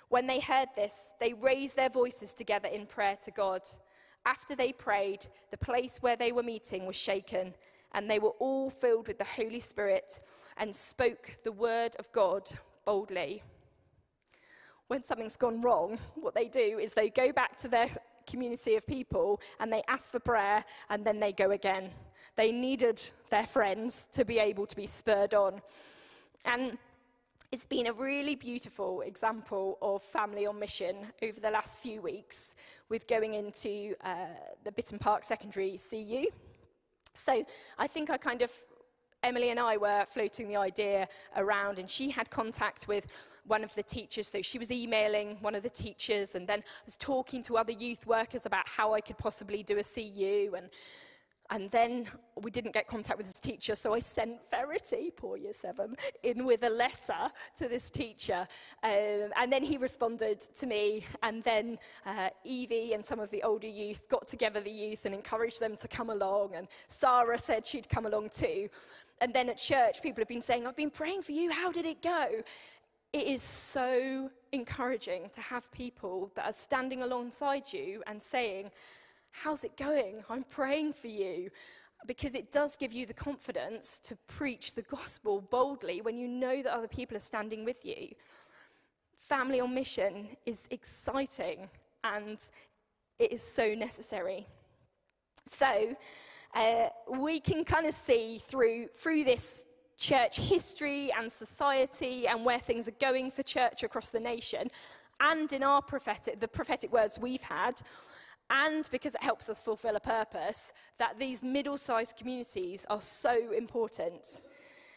When 0.08 0.28
they 0.28 0.38
heard 0.38 0.68
this, 0.76 1.12
they 1.18 1.32
raised 1.32 1.74
their 1.74 1.88
voices 1.88 2.32
together 2.32 2.68
in 2.68 2.86
prayer 2.86 3.16
to 3.24 3.32
God. 3.32 3.62
After 4.24 4.54
they 4.54 4.72
prayed, 4.72 5.26
the 5.50 5.56
place 5.56 5.98
where 6.00 6.14
they 6.14 6.30
were 6.30 6.44
meeting 6.44 6.86
was 6.86 6.94
shaken, 6.94 7.54
and 7.92 8.08
they 8.08 8.20
were 8.20 8.36
all 8.38 8.70
filled 8.70 9.08
with 9.08 9.18
the 9.18 9.24
Holy 9.24 9.60
Spirit 9.60 10.20
and 10.56 10.72
spoke 10.72 11.38
the 11.42 11.50
word 11.50 11.96
of 11.98 12.12
God 12.12 12.48
boldly. 12.84 13.42
When 14.86 15.02
something's 15.02 15.36
gone 15.36 15.60
wrong, 15.60 15.98
what 16.14 16.36
they 16.36 16.46
do 16.46 16.78
is 16.80 16.94
they 16.94 17.10
go 17.10 17.32
back 17.32 17.56
to 17.58 17.68
their 17.68 17.88
community 18.26 18.76
of 18.76 18.87
people 18.87 19.40
and 19.61 19.72
they 19.72 19.82
ask 19.88 20.11
for 20.11 20.20
prayer 20.20 20.64
and 20.90 21.04
then 21.04 21.20
they 21.20 21.32
go 21.32 21.50
again. 21.50 21.90
They 22.37 22.52
needed 22.52 23.02
their 23.30 23.46
friends 23.46 24.08
to 24.12 24.24
be 24.24 24.38
able 24.38 24.66
to 24.66 24.76
be 24.76 24.87
spurred 24.87 25.35
on. 25.35 25.61
And 26.44 26.78
It's 27.52 27.66
been 27.66 27.88
a 27.88 27.92
really 27.92 28.35
beautiful 28.35 29.02
example 29.02 29.76
of 29.82 30.02
family 30.02 30.46
on 30.46 30.58
mission 30.58 30.96
over 31.22 31.38
the 31.38 31.50
last 31.50 31.78
few 31.78 32.00
weeks 32.00 32.54
with 32.88 33.06
going 33.06 33.35
into 33.35 33.94
uh, 34.02 34.14
the 34.64 34.72
Bitterne 34.72 34.98
Park 34.98 35.22
Secondary 35.22 35.78
CU. 35.90 36.24
So 37.12 37.44
I 37.78 37.87
think 37.87 38.08
I 38.08 38.16
kind 38.16 38.40
of, 38.40 38.50
Emily 39.22 39.50
and 39.50 39.61
I 39.61 39.76
were 39.76 40.06
floating 40.08 40.48
the 40.48 40.56
idea 40.56 41.08
around, 41.37 41.78
and 41.78 41.90
she 41.90 42.08
had 42.08 42.30
contact 42.30 42.88
with 42.88 43.06
one 43.46 43.64
of 43.64 43.74
the 43.74 43.83
teachers. 43.83 44.28
So 44.28 44.42
she 44.42 44.59
was 44.59 44.70
emailing 44.70 45.37
one 45.40 45.55
of 45.55 45.62
the 45.62 45.70
teachers, 45.70 46.35
and 46.35 46.46
then 46.46 46.61
I 46.61 46.85
was 46.85 46.96
talking 46.96 47.42
to 47.44 47.57
other 47.57 47.72
youth 47.72 48.07
workers 48.07 48.46
about 48.46 48.66
how 48.68 48.94
I 48.94 49.00
could 49.00 49.18
possibly 49.18 49.62
do 49.62 49.78
a 49.78 49.85
CU. 49.85 50.55
And 50.57 50.70
and 51.52 51.70
then 51.70 52.09
we 52.40 52.50
didn't 52.50 52.72
get 52.72 52.87
contact 52.87 53.18
with 53.18 53.26
his 53.26 53.38
teacher, 53.38 53.74
so 53.76 53.92
I 53.92 54.00
sent 54.00 54.38
Verity, 54.50 55.11
poor 55.14 55.37
year 55.37 55.52
seven, 55.52 55.96
in 56.22 56.46
with 56.46 56.64
a 56.64 56.70
letter 56.70 57.31
to 57.59 57.68
this 57.68 57.90
teacher. 57.90 58.48
Um, 58.83 59.28
and 59.37 59.52
then 59.52 59.62
he 59.62 59.76
responded 59.76 60.40
to 60.40 60.66
me, 60.66 61.05
and 61.22 61.44
then 61.44 61.78
uh, 62.07 62.31
Evie 62.44 62.94
and 62.94 63.05
some 63.05 63.20
of 63.20 63.31
the 63.31 63.42
older 63.42 63.66
youth 63.66 64.09
got 64.09 64.26
together 64.26 64.62
the 64.62 64.70
youth 64.70 65.05
and 65.05 65.14
encouraged 65.14 65.61
them 65.61 65.76
to 65.76 65.88
come 65.88 66.09
along. 66.09 66.55
And 66.55 66.68
Sarah 66.88 67.38
said 67.38 67.66
she'd 67.66 67.90
come 67.90 68.07
along 68.07 68.31
too. 68.31 68.70
And 69.20 69.35
then 69.35 69.50
at 69.50 69.59
church, 69.59 70.00
people 70.02 70.22
have 70.22 70.28
been 70.28 70.40
saying, 70.40 70.66
I've 70.66 70.74
been 70.74 70.90
praying 70.90 71.20
for 71.20 71.33
you, 71.33 71.50
how 71.50 71.70
did 71.70 71.85
it 71.85 72.00
go? 72.00 72.42
It 73.12 73.27
is 73.27 73.42
so 73.42 74.31
encouraging 74.53 75.29
to 75.35 75.40
have 75.40 75.70
people 75.70 76.31
that 76.35 76.46
are 76.46 76.53
standing 76.53 77.03
alongside 77.03 77.72
you 77.72 78.03
and 78.07 78.20
saying, 78.20 78.70
How's 79.33 79.64
it 79.64 79.77
going? 79.77 80.22
I'm 80.29 80.44
praying 80.44 80.92
for 80.92 81.09
you. 81.09 81.51
Because 82.07 82.35
it 82.35 82.51
does 82.51 82.77
give 82.77 82.92
you 82.92 83.07
the 83.07 83.14
confidence 83.14 83.98
to 84.01 84.16
preach 84.27 84.75
the 84.75 84.83
gospel 84.83 85.40
boldly 85.40 86.01
when 86.01 86.18
you 86.18 86.27
know 86.27 86.62
that 86.62 86.75
other 86.75 86.88
people 86.88 87.16
are 87.16 87.20
standing 87.20 87.64
with 87.64 87.85
you. 87.85 88.09
Family 89.18 89.61
on 89.61 89.72
mission 89.72 90.29
is 90.44 90.66
exciting 90.70 91.68
and 92.03 92.38
it 93.18 93.33
is 93.33 93.42
so 93.42 93.72
necessary. 93.75 94.46
So, 95.46 95.94
uh, 96.55 96.88
we 97.09 97.40
can 97.40 97.64
kind 97.64 97.87
of 97.87 97.94
see 97.94 98.38
through, 98.38 98.88
through 98.94 99.25
this 99.25 99.66
church 100.02 100.36
history 100.38 101.12
and 101.16 101.30
society 101.30 102.26
and 102.26 102.44
where 102.44 102.58
things 102.58 102.88
are 102.88 102.98
going 103.00 103.30
for 103.30 103.44
church 103.44 103.84
across 103.84 104.08
the 104.08 104.18
nation, 104.18 104.68
and 105.20 105.52
in 105.52 105.62
our 105.62 105.80
prophetic, 105.80 106.40
the 106.40 106.48
prophetic 106.48 106.92
words 106.92 107.18
we've 107.20 107.42
had, 107.42 107.80
and 108.50 108.88
because 108.90 109.14
it 109.14 109.22
helps 109.22 109.48
us 109.48 109.64
fulfill 109.64 109.94
a 109.94 110.00
purpose, 110.00 110.72
that 110.98 111.18
these 111.18 111.42
middle 111.42 111.76
sized 111.76 112.16
communities 112.16 112.84
are 112.90 113.00
so 113.00 113.52
important. 113.52 114.40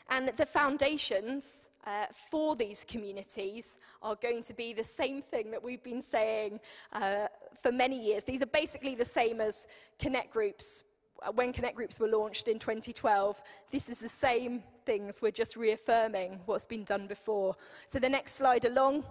And 0.09 0.29
the 0.37 0.45
foundations 0.45 1.69
uh, 1.85 2.05
for 2.31 2.55
these 2.55 2.83
communities 2.87 3.77
are 4.01 4.15
going 4.15 4.41
to 4.43 4.53
be 4.53 4.73
the 4.73 4.83
same 4.83 5.21
thing 5.21 5.51
that 5.51 5.63
we've 5.63 5.83
been 5.83 6.01
saying 6.01 6.59
uh, 6.93 7.27
for 7.61 7.71
many 7.71 7.99
years. 8.03 8.23
These 8.23 8.41
are 8.41 8.47
basically 8.61 8.95
the 8.95 9.05
same 9.05 9.39
as 9.39 9.67
Connect 9.99 10.31
Groups. 10.33 10.83
Uh, 11.21 11.31
when 11.31 11.53
Connect 11.53 11.75
Groups 11.75 11.99
were 11.99 12.07
launched 12.07 12.47
in 12.47 12.59
2012, 12.59 13.41
this 13.71 13.89
is 13.89 13.97
the 13.97 14.09
same 14.09 14.63
things. 14.85 15.21
We're 15.21 15.31
just 15.31 15.55
reaffirming 15.55 16.39
what's 16.45 16.67
been 16.67 16.83
done 16.83 17.07
before. 17.07 17.55
So 17.87 17.99
the 17.99 18.09
next 18.09 18.35
slide 18.35 18.65
along. 18.65 19.03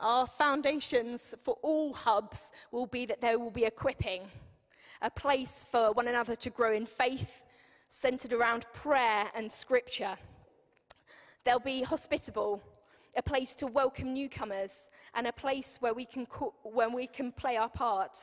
Our 0.00 0.26
foundations 0.26 1.34
for 1.40 1.56
all 1.62 1.92
hubs 1.92 2.50
will 2.72 2.86
be 2.86 3.06
that 3.06 3.20
there 3.20 3.38
will 3.38 3.52
be 3.52 3.64
equipping, 3.64 4.22
a 5.00 5.10
place 5.10 5.66
for 5.70 5.92
one 5.92 6.08
another 6.08 6.34
to 6.34 6.50
grow 6.50 6.72
in 6.72 6.86
faith, 6.86 7.44
centered 7.88 8.32
around 8.32 8.66
prayer 8.72 9.26
and 9.34 9.52
scripture. 9.52 10.16
They'll 11.44 11.60
be 11.60 11.82
hospitable, 11.82 12.60
a 13.16 13.22
place 13.22 13.54
to 13.56 13.66
welcome 13.68 14.12
newcomers, 14.12 14.90
and 15.14 15.26
a 15.28 15.32
place 15.32 15.76
where 15.80 15.94
we 15.94 16.04
can, 16.04 16.26
when 16.64 16.92
we 16.92 17.06
can 17.06 17.30
play 17.30 17.56
our 17.56 17.68
part. 17.68 18.18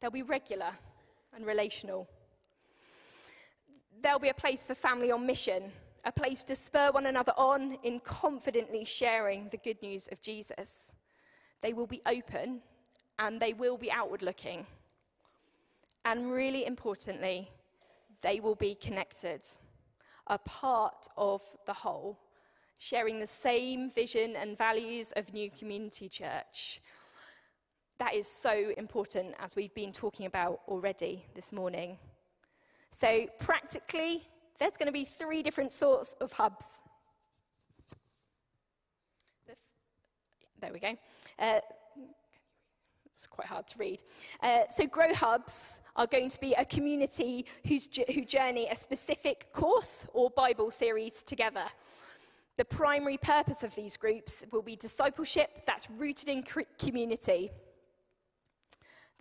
They'll 0.00 0.10
be 0.10 0.22
regular 0.22 0.72
and 1.34 1.46
relational. 1.46 2.06
There'll 4.00 4.20
be 4.20 4.28
a 4.28 4.34
place 4.34 4.62
for 4.62 4.76
family 4.76 5.10
on 5.10 5.26
mission, 5.26 5.72
a 6.04 6.12
place 6.12 6.44
to 6.44 6.54
spur 6.54 6.92
one 6.92 7.06
another 7.06 7.32
on 7.36 7.78
in 7.82 7.98
confidently 7.98 8.84
sharing 8.84 9.48
the 9.48 9.56
good 9.56 9.82
news 9.82 10.08
of 10.12 10.22
Jesus. 10.22 10.92
They 11.62 11.72
will 11.72 11.88
be 11.88 12.00
open 12.06 12.60
and 13.18 13.40
they 13.40 13.54
will 13.54 13.76
be 13.76 13.90
outward 13.90 14.22
looking. 14.22 14.66
And 16.04 16.30
really 16.30 16.64
importantly, 16.64 17.48
they 18.20 18.38
will 18.38 18.54
be 18.54 18.76
connected, 18.76 19.40
a 20.28 20.38
part 20.38 21.08
of 21.16 21.42
the 21.66 21.72
whole, 21.72 22.20
sharing 22.78 23.18
the 23.18 23.26
same 23.26 23.90
vision 23.90 24.36
and 24.36 24.56
values 24.56 25.12
of 25.16 25.34
New 25.34 25.50
Community 25.50 26.08
Church. 26.08 26.80
That 27.98 28.14
is 28.14 28.28
so 28.28 28.72
important, 28.76 29.34
as 29.40 29.56
we've 29.56 29.74
been 29.74 29.92
talking 29.92 30.26
about 30.26 30.60
already 30.68 31.24
this 31.34 31.52
morning. 31.52 31.98
So, 33.00 33.28
practically, 33.38 34.26
there's 34.58 34.76
going 34.76 34.88
to 34.88 34.92
be 34.92 35.04
three 35.04 35.40
different 35.40 35.72
sorts 35.72 36.16
of 36.20 36.32
hubs. 36.32 36.80
There 40.60 40.72
we 40.72 40.80
go. 40.80 40.96
Uh, 41.38 41.60
it's 43.06 43.28
quite 43.28 43.46
hard 43.46 43.68
to 43.68 43.78
read. 43.78 44.02
Uh, 44.42 44.62
so, 44.74 44.84
Grow 44.88 45.14
Hubs 45.14 45.80
are 45.94 46.08
going 46.08 46.28
to 46.28 46.40
be 46.40 46.54
a 46.54 46.64
community 46.64 47.46
whose, 47.68 47.88
who 48.12 48.24
journey 48.24 48.66
a 48.68 48.74
specific 48.74 49.52
course 49.52 50.08
or 50.12 50.28
Bible 50.30 50.72
series 50.72 51.22
together. 51.22 51.66
The 52.56 52.64
primary 52.64 53.16
purpose 53.16 53.62
of 53.62 53.76
these 53.76 53.96
groups 53.96 54.44
will 54.50 54.62
be 54.62 54.74
discipleship 54.74 55.62
that's 55.68 55.88
rooted 55.88 56.28
in 56.28 56.42
community. 56.80 57.52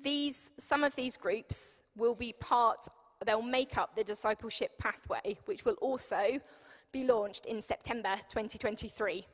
These, 0.02 0.50
some 0.58 0.84
of 0.84 0.96
these 0.96 1.16
groups 1.16 1.84
will 1.96 2.16
be 2.16 2.34
part, 2.34 2.88
they'll 3.26 3.42
make 3.42 3.78
up 3.78 3.96
the 3.96 4.04
discipleship 4.04 4.78
pathway, 4.78 5.38
which 5.46 5.66
will 5.66 5.76
also 5.76 6.40
be 6.92 7.04
launched 7.04 7.46
in 7.46 7.62
September 7.62 8.16
2023. 8.30 9.26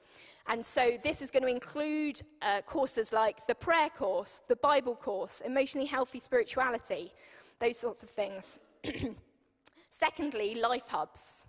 And 0.48 0.66
so 0.66 0.98
this 1.04 1.22
is 1.22 1.32
going 1.32 1.44
to 1.44 1.50
include 1.50 2.22
uh, 2.42 2.62
courses 2.62 3.14
like 3.14 3.46
the 3.48 3.56
prayer 3.56 3.90
course, 3.90 4.42
the 4.48 4.56
Bible 4.58 4.96
course, 4.96 5.42
emotionally 5.42 5.88
healthy 5.88 6.20
spirituality, 6.20 7.12
those 7.60 7.78
sorts 7.78 8.04
of 8.04 8.10
things. 8.10 8.60
Secondly, 9.92 10.56
life 10.56 10.88
hubs. 10.88 11.46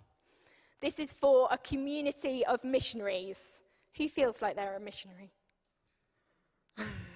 This 0.79 0.99
is 0.99 1.13
for 1.13 1.47
a 1.51 1.57
community 1.57 2.45
of 2.45 2.63
missionaries. 2.63 3.61
Who 3.97 4.07
feels 4.07 4.41
like 4.41 4.55
they're 4.55 4.75
a 4.75 4.79
missionary? 4.79 5.31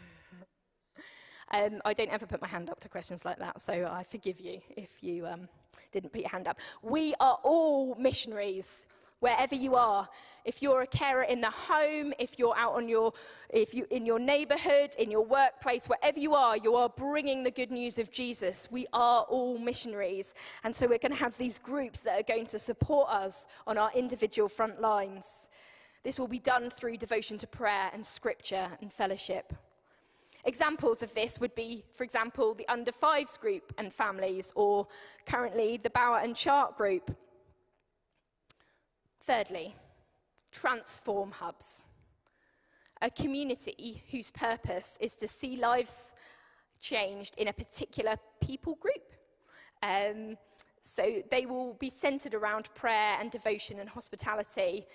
um, 1.52 1.82
I 1.86 1.94
don't 1.94 2.12
ever 2.12 2.26
put 2.26 2.42
my 2.42 2.48
hand 2.48 2.70
up 2.70 2.80
to 2.82 2.90
questions 2.90 3.26
like 3.26 3.40
that, 3.40 3.62
so 3.62 3.90
I 3.92 4.04
forgive 4.04 4.40
you 4.40 4.62
if 4.76 5.02
you 5.02 5.26
um, 5.26 5.48
didn't 5.92 6.12
put 6.12 6.22
your 6.22 6.30
hand 6.30 6.48
up. 6.48 6.60
We 6.82 7.14
are 7.20 7.40
all 7.44 7.96
missionaries 7.96 8.86
wherever 9.20 9.56
you 9.56 9.76
are. 9.76 10.08
If 10.46 10.62
you're 10.62 10.82
a 10.82 10.88
carer 10.88 11.24
in 11.24 11.42
the 11.42 11.50
home, 11.50 12.14
if 12.20 12.40
you're 12.40 12.58
out 12.58 12.76
on 12.76 12.88
your, 12.88 13.14
if 13.50 13.74
you 13.74 13.86
in 13.92 14.06
your 14.06 14.20
neighborhood, 14.20 14.96
in 14.98 15.12
your 15.12 15.26
workplace, 15.26 15.88
wherever 15.88 16.20
you 16.20 16.34
are, 16.34 16.58
you 16.58 16.76
are 16.76 16.90
bringing 16.90 17.44
the 17.44 17.52
good 17.52 17.72
news 17.72 18.00
of 18.00 18.12
Jesus. 18.12 18.68
We 18.72 18.88
are 18.94 19.24
all 19.24 19.58
missionaries. 19.58 20.34
And 20.64 20.76
so 20.76 20.88
we're 20.88 21.00
going 21.00 21.12
to 21.12 21.18
have 21.18 21.38
these 21.38 21.60
groups 21.60 22.00
that 22.00 22.20
are 22.20 22.24
going 22.24 22.48
to 22.48 22.60
support 22.60 23.10
us 23.10 23.48
on 23.68 23.78
our 23.78 23.92
individual 23.94 24.48
front 24.48 24.82
lines. 24.82 25.50
This 26.04 26.18
will 26.18 26.30
be 26.30 26.40
done 26.40 26.70
through 26.70 26.98
devotion 26.98 27.38
to 27.40 27.48
prayer 27.48 27.90
and 27.94 28.06
scripture 28.06 28.70
and 28.82 28.92
fellowship. 28.92 29.54
Examples 30.46 31.04
of 31.04 31.14
this 31.14 31.40
would 31.40 31.54
be, 31.54 31.84
for 31.94 32.04
example, 32.04 32.54
the 32.54 32.68
under 32.70 32.92
fives 32.92 33.38
group 33.38 33.74
and 33.78 33.94
families, 33.94 34.54
or 34.56 34.88
currently 35.26 35.78
the 35.78 35.90
Bauer 35.90 36.20
and 36.20 36.36
Chart 36.36 36.78
group. 36.78 37.16
Thirdly, 39.22 39.76
transform 40.52 41.32
hubs. 41.32 41.86
A 43.02 43.10
community 43.10 44.04
whose 44.12 44.32
purpose 44.32 44.98
is 45.00 45.16
to 45.16 45.28
see 45.28 45.56
lives 45.56 46.14
changed 46.80 47.36
in 47.38 47.48
a 47.50 47.54
particular 47.54 48.16
people 48.42 48.76
group. 48.76 49.14
Um, 49.84 50.38
so 50.82 51.22
they 51.30 51.46
will 51.46 51.74
be 51.74 51.90
centered 51.90 52.34
around 52.34 52.74
prayer 52.74 53.18
and 53.20 53.30
devotion 53.30 53.80
and 53.80 53.90
hospitality. 53.90 54.86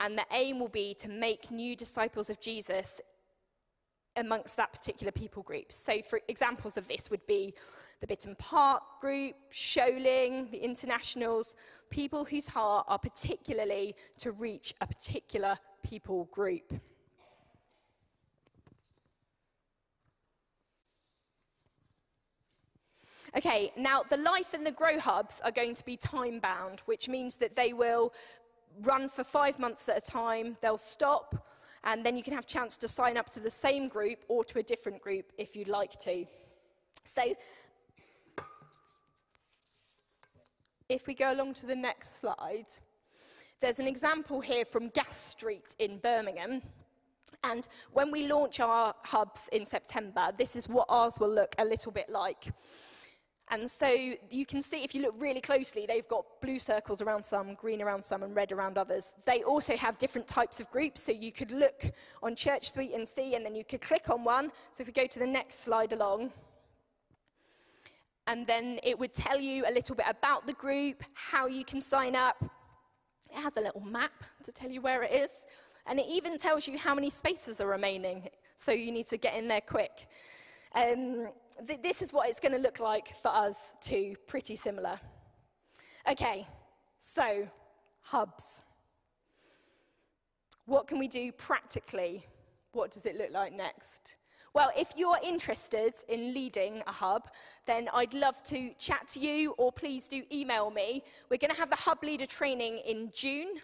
And 0.00 0.16
the 0.16 0.26
aim 0.32 0.60
will 0.60 0.68
be 0.68 0.94
to 0.94 1.08
make 1.08 1.50
new 1.50 1.76
disciples 1.76 2.30
of 2.30 2.40
Jesus 2.40 3.00
amongst 4.16 4.56
that 4.56 4.72
particular 4.72 5.12
people 5.12 5.42
group. 5.42 5.72
So, 5.72 6.02
for 6.02 6.20
examples 6.28 6.76
of 6.76 6.88
this, 6.88 7.10
would 7.10 7.26
be 7.26 7.54
the 8.00 8.06
Bitterne 8.06 8.36
Park 8.36 8.82
group, 9.00 9.34
Sholing, 9.50 10.48
the 10.50 10.58
internationals, 10.58 11.54
people 11.90 12.24
whose 12.24 12.48
heart 12.48 12.86
are 12.88 12.98
particularly 12.98 13.94
to 14.18 14.32
reach 14.32 14.74
a 14.80 14.86
particular 14.86 15.58
people 15.82 16.24
group. 16.32 16.72
Okay, 23.34 23.72
now 23.78 24.02
the 24.02 24.18
life 24.18 24.52
and 24.52 24.66
the 24.66 24.72
grow 24.72 24.98
hubs 24.98 25.40
are 25.42 25.50
going 25.50 25.74
to 25.74 25.84
be 25.84 25.96
time 25.96 26.38
bound, 26.38 26.80
which 26.84 27.08
means 27.08 27.36
that 27.36 27.56
they 27.56 27.72
will 27.72 28.12
run 28.80 29.08
for 29.08 29.24
five 29.24 29.58
months 29.58 29.88
at 29.88 29.96
a 29.96 30.00
time, 30.00 30.56
they'll 30.60 30.76
stop, 30.76 31.46
and 31.84 32.04
then 32.04 32.16
you 32.16 32.22
can 32.22 32.32
have 32.32 32.44
a 32.44 32.48
chance 32.48 32.76
to 32.76 32.88
sign 32.88 33.16
up 33.16 33.30
to 33.30 33.40
the 33.40 33.50
same 33.50 33.88
group 33.88 34.18
or 34.28 34.44
to 34.44 34.58
a 34.58 34.62
different 34.62 35.00
group 35.02 35.32
if 35.38 35.56
you'd 35.56 35.68
like 35.68 35.98
to. 36.00 36.24
So, 37.04 37.34
if 40.88 41.06
we 41.06 41.14
go 41.14 41.32
along 41.32 41.54
to 41.54 41.66
the 41.66 41.74
next 41.74 42.20
slide, 42.20 42.66
there's 43.60 43.78
an 43.78 43.86
example 43.86 44.40
here 44.40 44.64
from 44.64 44.88
Gas 44.88 45.16
Street 45.16 45.74
in 45.78 45.98
Birmingham. 45.98 46.62
And 47.44 47.66
when 47.92 48.10
we 48.12 48.26
launch 48.26 48.60
our 48.60 48.94
hubs 49.02 49.48
in 49.52 49.64
September, 49.64 50.30
this 50.36 50.54
is 50.54 50.68
what 50.68 50.86
ours 50.88 51.18
will 51.18 51.32
look 51.32 51.54
a 51.58 51.64
little 51.64 51.90
bit 51.90 52.08
like. 52.08 52.52
And 53.52 53.70
so 53.70 53.86
you 54.30 54.46
can 54.46 54.62
see, 54.62 54.82
if 54.82 54.94
you 54.94 55.02
look 55.02 55.14
really 55.20 55.42
closely, 55.42 55.84
they've 55.86 56.08
got 56.08 56.24
blue 56.40 56.58
circles 56.58 57.02
around 57.02 57.22
some, 57.22 57.52
green 57.52 57.82
around 57.82 58.02
some, 58.02 58.22
and 58.22 58.34
red 58.34 58.50
around 58.50 58.78
others. 58.78 59.12
They 59.26 59.42
also 59.42 59.76
have 59.76 59.98
different 59.98 60.26
types 60.26 60.58
of 60.58 60.70
groups, 60.70 61.02
so 61.02 61.12
you 61.12 61.32
could 61.32 61.50
look 61.50 61.92
on 62.22 62.34
Church 62.34 62.70
Suite 62.70 62.92
and 62.94 63.06
see, 63.06 63.34
and 63.34 63.44
then 63.44 63.54
you 63.54 63.62
could 63.62 63.82
click 63.82 64.08
on 64.08 64.24
one. 64.24 64.50
So 64.70 64.80
if 64.80 64.86
we 64.86 64.94
go 64.94 65.06
to 65.06 65.18
the 65.18 65.26
next 65.26 65.64
slide 65.64 65.92
along, 65.92 66.32
and 68.26 68.46
then 68.46 68.80
it 68.82 68.98
would 68.98 69.12
tell 69.12 69.38
you 69.38 69.64
a 69.68 69.72
little 69.72 69.96
bit 69.96 70.06
about 70.08 70.46
the 70.46 70.54
group, 70.54 71.04
how 71.12 71.46
you 71.46 71.62
can 71.62 71.82
sign 71.82 72.16
up. 72.16 72.42
It 73.28 73.36
has 73.36 73.58
a 73.58 73.60
little 73.60 73.82
map 73.82 74.24
to 74.44 74.52
tell 74.52 74.70
you 74.70 74.80
where 74.80 75.02
it 75.02 75.12
is, 75.12 75.44
and 75.86 76.00
it 76.00 76.06
even 76.08 76.38
tells 76.38 76.66
you 76.66 76.78
how 76.78 76.94
many 76.94 77.10
spaces 77.10 77.60
are 77.60 77.68
remaining, 77.68 78.30
so 78.56 78.72
you 78.72 78.90
need 78.90 79.08
to 79.08 79.18
get 79.18 79.34
in 79.34 79.46
there 79.46 79.60
quick. 79.60 80.08
Um, 80.74 81.28
th- 81.66 81.82
this 81.82 82.02
is 82.02 82.12
what 82.12 82.28
it's 82.28 82.40
going 82.40 82.52
to 82.52 82.58
look 82.58 82.80
like 82.80 83.14
for 83.16 83.28
us 83.28 83.74
too, 83.80 84.16
pretty 84.26 84.56
similar. 84.56 84.98
Okay, 86.10 86.46
so 86.98 87.48
hubs. 88.00 88.62
What 90.66 90.86
can 90.86 90.98
we 90.98 91.08
do 91.08 91.32
practically? 91.32 92.24
What 92.72 92.90
does 92.90 93.04
it 93.04 93.16
look 93.16 93.32
like 93.32 93.52
next? 93.52 94.16
Well, 94.54 94.70
if 94.76 94.92
you're 94.96 95.18
interested 95.24 95.94
in 96.08 96.34
leading 96.34 96.82
a 96.86 96.92
hub, 96.92 97.30
then 97.66 97.88
I'd 97.92 98.12
love 98.12 98.42
to 98.44 98.70
chat 98.78 99.08
to 99.08 99.20
you, 99.20 99.52
or 99.52 99.72
please 99.72 100.08
do 100.08 100.22
email 100.30 100.70
me. 100.70 101.02
We're 101.30 101.38
going 101.38 101.52
to 101.52 101.58
have 101.58 101.70
the 101.70 101.76
hub 101.76 102.02
leader 102.02 102.26
training 102.26 102.78
in 102.86 103.10
June. 103.14 103.60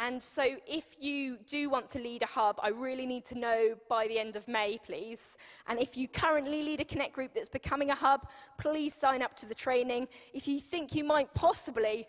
And 0.00 0.22
so, 0.22 0.44
if 0.66 0.96
you 0.98 1.36
do 1.46 1.68
want 1.68 1.90
to 1.90 1.98
lead 1.98 2.22
a 2.22 2.26
hub, 2.26 2.58
I 2.62 2.70
really 2.70 3.04
need 3.04 3.26
to 3.26 3.38
know 3.38 3.74
by 3.90 4.08
the 4.08 4.18
end 4.18 4.36
of 4.36 4.48
May, 4.48 4.78
please. 4.82 5.36
And 5.66 5.78
if 5.78 5.96
you 5.98 6.08
currently 6.08 6.62
lead 6.62 6.80
a 6.80 6.84
Connect 6.84 7.12
group 7.12 7.34
that's 7.34 7.50
becoming 7.50 7.90
a 7.90 7.94
hub, 7.94 8.26
please 8.58 8.94
sign 8.94 9.22
up 9.22 9.36
to 9.36 9.46
the 9.46 9.54
training. 9.54 10.08
If 10.32 10.48
you 10.48 10.60
think 10.60 10.94
you 10.94 11.04
might 11.04 11.32
possibly 11.34 12.06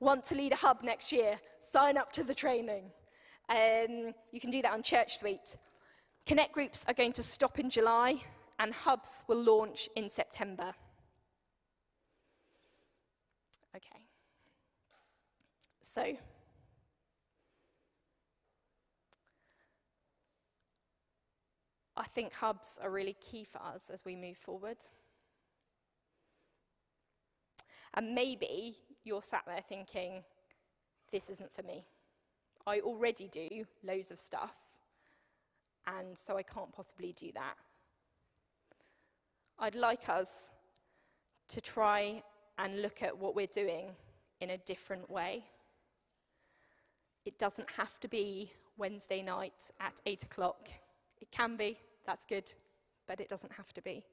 want 0.00 0.24
to 0.24 0.34
lead 0.34 0.52
a 0.52 0.56
hub 0.56 0.82
next 0.82 1.12
year, 1.12 1.38
sign 1.60 1.96
up 1.96 2.12
to 2.14 2.24
the 2.24 2.34
training. 2.34 2.90
Um, 3.48 4.12
you 4.32 4.40
can 4.40 4.50
do 4.50 4.60
that 4.62 4.72
on 4.72 4.82
Church 4.82 5.18
Suite. 5.18 5.56
Connect 6.26 6.52
groups 6.52 6.84
are 6.88 6.94
going 6.94 7.12
to 7.12 7.22
stop 7.22 7.58
in 7.58 7.70
July, 7.70 8.20
and 8.58 8.72
hubs 8.72 9.24
will 9.28 9.42
launch 9.42 9.88
in 9.96 10.10
September. 10.10 10.74
Okay. 13.74 14.04
So, 15.82 16.16
I 22.00 22.04
think 22.04 22.32
hubs 22.32 22.78
are 22.82 22.90
really 22.90 23.14
key 23.20 23.44
for 23.44 23.60
us 23.60 23.90
as 23.92 24.06
we 24.06 24.16
move 24.16 24.38
forward. 24.38 24.78
And 27.92 28.14
maybe 28.14 28.78
you're 29.04 29.20
sat 29.20 29.42
there 29.46 29.60
thinking, 29.60 30.22
this 31.12 31.28
isn't 31.28 31.52
for 31.52 31.62
me. 31.62 31.84
I 32.66 32.80
already 32.80 33.28
do 33.28 33.66
loads 33.84 34.10
of 34.10 34.18
stuff, 34.18 34.56
and 35.86 36.16
so 36.16 36.38
I 36.38 36.42
can't 36.42 36.72
possibly 36.72 37.12
do 37.12 37.32
that. 37.34 37.54
I'd 39.58 39.74
like 39.74 40.08
us 40.08 40.52
to 41.48 41.60
try 41.60 42.22
and 42.56 42.80
look 42.80 43.02
at 43.02 43.18
what 43.18 43.34
we're 43.34 43.46
doing 43.46 43.90
in 44.40 44.48
a 44.48 44.56
different 44.56 45.10
way. 45.10 45.44
It 47.26 47.38
doesn't 47.38 47.68
have 47.76 48.00
to 48.00 48.08
be 48.08 48.52
Wednesday 48.78 49.20
night 49.20 49.70
at 49.78 50.00
8 50.06 50.22
o'clock. 50.22 50.70
It 51.20 51.30
can 51.30 51.58
be, 51.58 51.76
that's 52.10 52.24
good, 52.24 52.52
but 53.06 53.20
it 53.20 53.28
doesn't 53.28 53.52
have 53.52 53.72
to 53.72 53.80
be. 53.80 54.04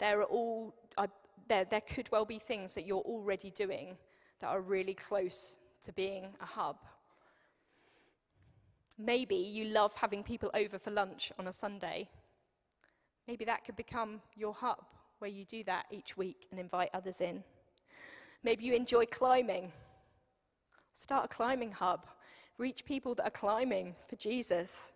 There 0.00 0.18
are 0.20 0.24
all, 0.24 0.74
uh, 0.98 1.06
there, 1.48 1.64
there 1.64 1.80
could 1.80 2.10
well 2.10 2.24
be 2.24 2.40
things 2.40 2.74
that 2.74 2.84
you're 2.84 3.08
already 3.14 3.50
doing 3.50 3.96
that 4.40 4.48
are 4.48 4.60
really 4.60 4.94
close 4.94 5.56
to 5.82 5.92
being 5.92 6.24
a 6.40 6.44
hub. 6.44 6.78
Maybe 8.98 9.36
you 9.36 9.66
love 9.66 9.94
having 9.94 10.24
people 10.24 10.50
over 10.54 10.76
for 10.76 10.90
lunch 10.90 11.30
on 11.38 11.46
a 11.46 11.52
Sunday. 11.52 12.08
Maybe 13.28 13.44
that 13.44 13.64
could 13.64 13.76
become 13.76 14.20
your 14.34 14.54
hub 14.54 14.84
where 15.20 15.30
you 15.30 15.44
do 15.44 15.62
that 15.64 15.86
each 15.92 16.16
week 16.16 16.48
and 16.50 16.58
invite 16.58 16.90
others 16.92 17.20
in. 17.20 17.44
Maybe 18.42 18.64
you 18.64 18.74
enjoy 18.74 19.06
climbing. 19.06 19.70
Start 20.94 21.26
a 21.26 21.28
climbing 21.28 21.70
hub. 21.70 22.06
Reach 22.58 22.84
people 22.84 23.14
that 23.14 23.24
are 23.24 23.30
climbing 23.30 23.94
for 24.08 24.16
Jesus. 24.16 24.92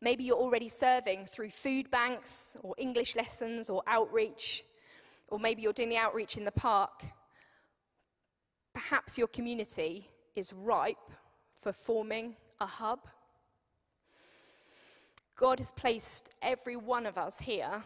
Maybe 0.00 0.24
you're 0.24 0.36
already 0.36 0.68
serving 0.68 1.26
through 1.26 1.50
food 1.50 1.90
banks 1.90 2.56
or 2.62 2.74
English 2.76 3.16
lessons 3.16 3.70
or 3.70 3.82
outreach, 3.86 4.64
or 5.28 5.38
maybe 5.38 5.62
you're 5.62 5.72
doing 5.72 5.88
the 5.88 5.96
outreach 5.96 6.36
in 6.36 6.44
the 6.44 6.52
park. 6.52 7.02
Perhaps 8.74 9.16
your 9.16 9.28
community 9.28 10.10
is 10.34 10.52
ripe 10.52 11.10
for 11.58 11.72
forming 11.72 12.36
a 12.60 12.66
hub. 12.66 13.00
God 15.34 15.58
has 15.58 15.72
placed 15.72 16.30
every 16.42 16.76
one 16.76 17.06
of 17.06 17.18
us 17.18 17.38
here 17.38 17.82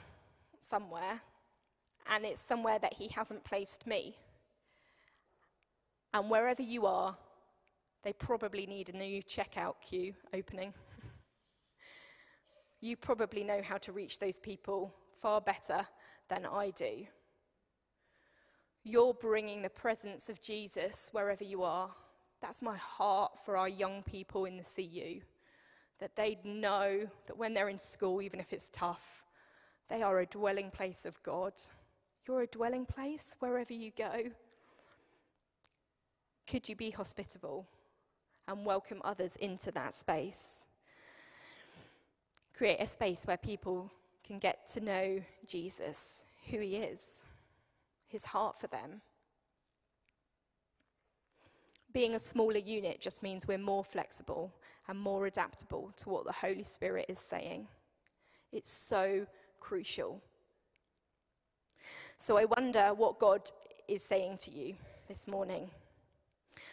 somewhere, 0.58 1.20
and 2.08 2.24
it's 2.24 2.42
somewhere 2.42 2.78
that 2.80 2.94
He 2.94 3.08
hasn't 3.08 3.44
placed 3.44 3.86
me. 3.86 4.16
And 6.12 6.28
wherever 6.28 6.62
you 6.62 6.86
are, 6.86 7.16
they 8.02 8.12
probably 8.12 8.66
need 8.66 8.88
a 8.88 8.96
new 8.96 9.22
checkout 9.22 9.74
queue 9.80 10.14
opening. 10.34 10.74
You 12.80 12.96
probably 12.96 13.44
know 13.44 13.60
how 13.62 13.78
to 13.78 13.92
reach 13.92 14.18
those 14.18 14.38
people 14.38 14.94
far 15.18 15.40
better 15.40 15.86
than 16.28 16.46
I 16.46 16.70
do. 16.70 17.06
You're 18.82 19.14
bringing 19.14 19.62
the 19.62 19.68
presence 19.68 20.30
of 20.30 20.40
Jesus 20.40 21.10
wherever 21.12 21.44
you 21.44 21.62
are. 21.62 21.90
That's 22.40 22.62
my 22.62 22.76
heart 22.76 23.32
for 23.44 23.56
our 23.56 23.68
young 23.68 24.02
people 24.02 24.46
in 24.46 24.56
the 24.56 24.64
CU. 24.64 25.20
That 25.98 26.16
they'd 26.16 26.44
know 26.44 27.06
that 27.26 27.36
when 27.36 27.52
they're 27.52 27.68
in 27.68 27.78
school, 27.78 28.22
even 28.22 28.40
if 28.40 28.54
it's 28.54 28.70
tough, 28.70 29.24
they 29.90 30.02
are 30.02 30.20
a 30.20 30.26
dwelling 30.26 30.70
place 30.70 31.04
of 31.04 31.22
God. 31.22 31.52
You're 32.26 32.42
a 32.42 32.46
dwelling 32.46 32.86
place 32.86 33.36
wherever 33.40 33.74
you 33.74 33.90
go. 33.96 34.30
Could 36.46 36.68
you 36.68 36.76
be 36.76 36.90
hospitable 36.90 37.66
and 38.48 38.64
welcome 38.64 39.02
others 39.04 39.36
into 39.36 39.70
that 39.72 39.94
space? 39.94 40.64
Create 42.60 42.78
a 42.78 42.86
space 42.86 43.26
where 43.26 43.38
people 43.38 43.90
can 44.22 44.38
get 44.38 44.68
to 44.68 44.82
know 44.82 45.18
Jesus, 45.46 46.26
who 46.50 46.58
he 46.58 46.76
is, 46.76 47.24
his 48.06 48.26
heart 48.26 48.60
for 48.60 48.66
them. 48.66 49.00
Being 51.94 52.14
a 52.14 52.18
smaller 52.18 52.58
unit 52.58 53.00
just 53.00 53.22
means 53.22 53.48
we're 53.48 53.56
more 53.56 53.82
flexible 53.82 54.52
and 54.88 55.00
more 55.00 55.26
adaptable 55.26 55.90
to 55.96 56.10
what 56.10 56.26
the 56.26 56.32
Holy 56.32 56.64
Spirit 56.64 57.06
is 57.08 57.18
saying. 57.18 57.66
It's 58.52 58.70
so 58.70 59.26
crucial. 59.58 60.20
So 62.18 62.36
I 62.36 62.44
wonder 62.44 62.92
what 62.94 63.18
God 63.18 63.50
is 63.88 64.04
saying 64.04 64.36
to 64.36 64.50
you 64.50 64.74
this 65.08 65.26
morning. 65.26 65.70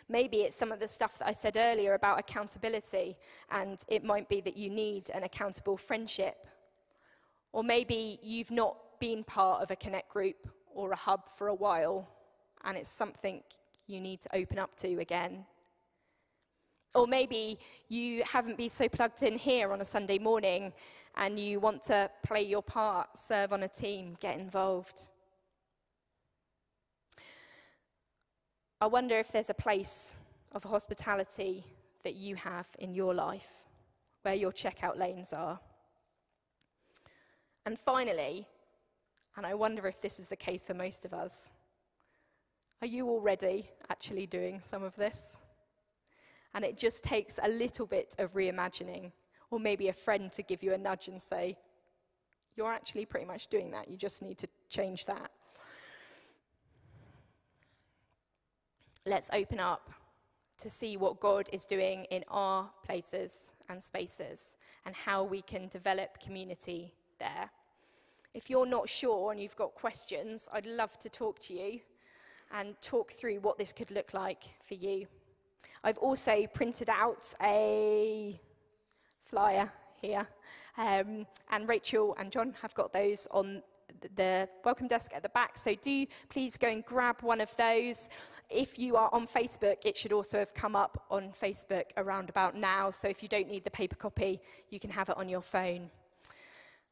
Maybe 0.09 0.37
it's 0.37 0.55
some 0.55 0.71
of 0.71 0.79
the 0.79 0.87
stuff 0.87 1.19
that 1.19 1.27
I 1.27 1.33
said 1.33 1.57
earlier 1.57 1.93
about 1.93 2.19
accountability, 2.19 3.17
and 3.51 3.77
it 3.87 4.03
might 4.03 4.29
be 4.29 4.41
that 4.41 4.55
you 4.55 4.69
need 4.69 5.09
an 5.13 5.23
accountable 5.23 5.77
friendship. 5.77 6.47
Or 7.51 7.63
maybe 7.63 8.19
you've 8.21 8.51
not 8.51 8.77
been 8.99 9.23
part 9.23 9.61
of 9.61 9.71
a 9.71 9.75
connect 9.75 10.09
group 10.09 10.49
or 10.73 10.91
a 10.91 10.95
hub 10.95 11.29
for 11.29 11.47
a 11.47 11.53
while, 11.53 12.07
and 12.63 12.77
it's 12.77 12.89
something 12.89 13.43
you 13.87 13.99
need 13.99 14.21
to 14.21 14.35
open 14.35 14.59
up 14.59 14.75
to 14.77 14.99
again. 14.99 15.45
Or 16.95 17.05
maybe 17.05 17.59
you 17.89 18.23
haven't 18.23 18.57
been 18.57 18.69
so 18.69 18.87
plugged 18.87 19.23
in 19.23 19.37
here 19.37 19.71
on 19.71 19.81
a 19.81 19.85
Sunday 19.85 20.17
morning 20.17 20.73
and 21.15 21.39
you 21.39 21.59
want 21.59 21.83
to 21.83 22.09
play 22.23 22.41
your 22.41 22.63
part, 22.63 23.17
serve 23.17 23.53
on 23.53 23.63
a 23.63 23.67
team, 23.67 24.15
get 24.19 24.39
involved. 24.39 25.09
I 28.79 28.85
wonder 28.85 29.17
if 29.17 29.31
there's 29.31 29.49
a 29.49 29.55
place 29.55 30.13
of 30.51 30.63
hospitality 30.63 31.65
that 32.03 32.13
you 32.13 32.35
have 32.35 32.67
in 32.77 32.93
your 32.93 33.11
life 33.11 33.65
where 34.21 34.35
your 34.35 34.51
checkout 34.51 34.99
lanes 34.99 35.33
are. 35.33 35.59
And 37.65 37.79
finally, 37.79 38.47
and 39.35 39.47
I 39.47 39.55
wonder 39.55 39.87
if 39.87 39.99
this 39.99 40.19
is 40.19 40.27
the 40.27 40.35
case 40.35 40.63
for 40.63 40.75
most 40.75 41.05
of 41.05 41.13
us, 41.13 41.49
Are 42.81 42.87
you 42.87 43.09
already 43.09 43.67
actually 43.89 44.27
doing 44.27 44.61
some 44.61 44.83
of 44.83 44.95
this? 44.95 45.37
And 46.53 46.63
it 46.63 46.77
just 46.77 47.03
takes 47.03 47.39
a 47.41 47.49
little 47.49 47.87
bit 47.87 48.15
of 48.19 48.35
reimagining, 48.35 49.11
or 49.49 49.59
maybe 49.59 49.87
a 49.87 49.93
friend 49.93 50.31
to 50.33 50.43
give 50.43 50.61
you 50.61 50.73
a 50.73 50.77
nudge 50.77 51.07
and 51.07 51.19
say, 51.19 51.57
You're 52.55 52.71
actually 52.71 53.05
pretty 53.05 53.25
much 53.25 53.47
doing 53.47 53.71
that. 53.71 53.89
You 53.89 53.97
just 53.97 54.21
need 54.21 54.37
to 54.37 54.47
change 54.69 55.05
that. 55.05 55.31
Let's 59.07 59.29
open 59.31 59.61
up 59.61 59.89
to 60.57 60.69
see 60.69 60.97
what 60.97 61.21
God 61.21 61.47
is 61.53 61.65
doing 61.65 62.03
in 62.11 62.25
our 62.27 62.69
places 62.85 63.53
and 63.69 63.81
spaces 63.81 64.57
and 64.85 64.93
how 64.93 65.23
we 65.23 65.41
can 65.41 65.69
develop 65.69 66.19
community 66.19 66.91
there. 67.17 67.49
If 68.33 68.49
you're 68.49 68.65
not 68.65 68.89
sure 68.89 69.31
and 69.31 69.39
you've 69.39 69.55
got 69.55 69.75
questions, 69.75 70.49
I'd 70.51 70.65
love 70.65 70.99
to 70.99 71.07
talk 71.07 71.39
to 71.43 71.53
you 71.53 71.79
and 72.51 72.75
talk 72.81 73.13
through 73.13 73.39
what 73.39 73.57
this 73.57 73.71
could 73.71 73.91
look 73.91 74.13
like 74.13 74.43
for 74.61 74.73
you. 74.73 75.07
I've 75.85 75.99
also 75.99 76.45
printed 76.53 76.89
out 76.89 77.33
a 77.41 78.37
flyer 79.23 79.71
here, 80.01 80.27
um, 80.77 81.25
and 81.49 81.69
Rachel 81.69 82.13
and 82.19 82.29
John 82.29 82.55
have 82.61 82.75
got 82.75 82.91
those 82.91 83.25
on 83.31 83.63
the 84.15 84.47
welcome 84.63 84.87
desk 84.87 85.11
at 85.15 85.23
the 85.23 85.29
back. 85.29 85.57
So 85.57 85.75
do 85.75 86.05
please 86.29 86.57
go 86.57 86.67
and 86.67 86.85
grab 86.85 87.21
one 87.21 87.41
of 87.41 87.55
those. 87.57 88.09
If 88.49 88.79
you 88.79 88.95
are 88.95 89.09
on 89.11 89.27
Facebook, 89.27 89.85
it 89.85 89.97
should 89.97 90.13
also 90.13 90.39
have 90.39 90.53
come 90.53 90.75
up 90.75 91.05
on 91.11 91.31
Facebook 91.31 91.85
around 91.97 92.29
about 92.29 92.55
now. 92.55 92.91
So 92.91 93.07
if 93.07 93.21
you 93.21 93.27
don't 93.27 93.47
need 93.47 93.65
the 93.65 93.71
paper 93.71 93.95
copy, 93.95 94.39
you 94.69 94.79
can 94.79 94.89
have 94.89 95.09
it 95.09 95.17
on 95.17 95.27
your 95.27 95.41
phone. 95.41 95.89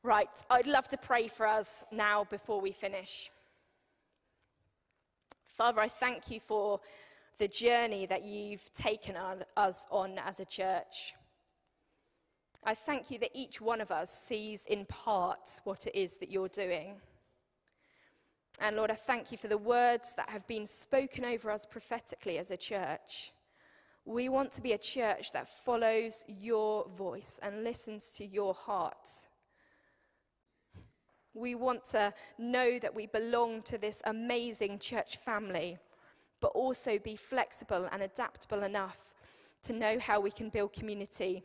Right, 0.04 0.30
I'd 0.50 0.68
love 0.68 0.88
to 0.90 0.98
pray 0.98 1.28
for 1.28 1.48
us 1.48 1.86
now 1.92 2.26
before 2.26 2.62
we 2.62 2.72
finish. 2.72 3.32
Father, 5.48 5.80
I 5.80 5.88
thank 5.88 6.30
you 6.30 6.40
for 6.40 6.82
the 7.38 7.48
journey 7.48 8.06
that 8.06 8.24
you've 8.24 8.72
taken 8.74 9.16
us 9.58 9.88
on 9.90 10.20
as 10.26 10.40
a 10.40 10.46
church. 10.46 11.14
I 12.66 12.76
thank 12.76 13.10
you 13.10 13.18
that 13.20 13.32
each 13.34 13.62
one 13.62 13.80
of 13.80 13.92
us 13.92 14.12
sees 14.12 14.66
in 14.66 14.86
part 14.86 15.62
what 15.64 15.88
it 15.88 15.96
is 15.96 16.18
that 16.18 16.30
you're 16.32 16.50
doing. 16.50 16.96
And 18.60 18.78
Lord, 18.78 18.90
I 18.92 18.96
thank 18.96 19.32
you 19.32 19.38
for 19.38 19.48
the 19.48 19.58
words 19.58 20.14
that 20.16 20.30
have 20.30 20.48
been 20.48 20.66
spoken 20.66 21.26
over 21.26 21.52
us 21.52 21.66
prophetically 21.66 22.38
as 22.38 22.52
a 22.52 22.58
church. 22.58 23.34
We 24.06 24.30
want 24.30 24.52
to 24.54 24.62
be 24.62 24.74
a 24.74 24.78
church 24.78 25.34
that 25.34 25.48
follows 25.48 26.24
your 26.28 26.88
voice 26.88 27.40
and 27.42 27.64
listens 27.64 28.10
to 28.12 28.26
your 28.26 28.54
heart. 28.54 29.10
We 31.34 31.56
want 31.56 31.86
to 31.86 32.14
know 32.38 32.80
that 32.80 32.96
we 32.96 33.08
belong 33.08 33.62
to 33.64 33.78
this 33.78 34.02
amazing 34.06 34.80
church 34.80 35.18
family, 35.18 35.78
but 36.40 36.52
also 36.54 36.98
be 36.98 37.16
flexible 37.16 37.90
and 37.92 38.04
adaptable 38.04 38.64
enough 38.64 39.14
to 39.64 39.74
know 39.74 40.00
how 40.00 40.22
we 40.22 40.32
can 40.32 40.50
build 40.50 40.72
community 40.72 41.44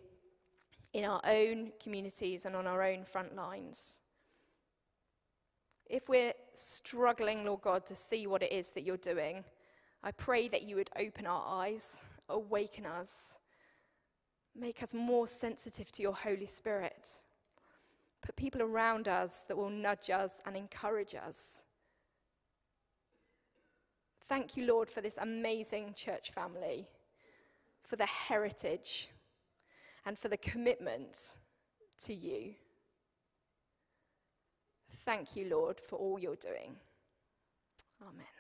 in 0.93 1.05
our 1.05 1.21
own 1.25 1.73
communities 1.83 2.45
and 2.45 2.55
on 2.55 2.67
our 2.67 2.83
own 2.83 3.03
front 3.03 3.35
lines. 3.35 4.01
If 5.91 6.09
we're 6.09 6.35
struggling, 6.55 7.45
Lord 7.45 7.63
God, 7.63 7.85
to 7.87 7.97
see 7.97 8.29
what 8.29 8.45
it 8.45 8.53
is 8.53 8.71
that 8.71 8.85
you're 8.85 8.97
doing, 8.97 9.43
I 10.05 10.13
pray 10.13 10.47
that 10.47 10.63
you 10.63 10.77
would 10.77 10.89
open 10.97 11.27
our 11.27 11.43
eyes, 11.45 12.05
awaken 12.29 12.87
us, 12.87 13.39
make 14.55 14.85
us 14.85 14.95
more 14.95 15.27
sensitive 15.27 15.91
to 15.93 16.03
your 16.03 16.15
Holy 16.15 16.47
Spirit. 16.47 17.09
Put 18.23 18.37
people 18.37 18.63
around 18.63 19.09
us 19.09 19.43
that 19.49 19.57
will 19.57 19.69
nudge 19.69 20.11
us 20.11 20.41
and 20.47 20.57
encourage 20.57 21.17
us. 21.17 21.65
Thank 24.29 24.57
you, 24.57 24.67
Lord, 24.67 24.89
for 24.89 25.01
this 25.01 25.19
amazing 25.21 25.95
church 25.95 26.31
family, 26.31 26.87
for 27.83 27.97
the 27.97 28.07
heritage, 28.07 29.09
and 30.07 30.17
for 30.17 30.29
the 30.29 30.37
commitment 30.37 31.37
to 32.05 32.15
you. 32.15 32.55
Thank 34.91 35.37
you, 35.37 35.49
Lord, 35.49 35.81
for 35.81 35.97
all 35.99 36.19
you're 36.19 36.37
doing. 36.37 36.77
Amen. 38.03 38.40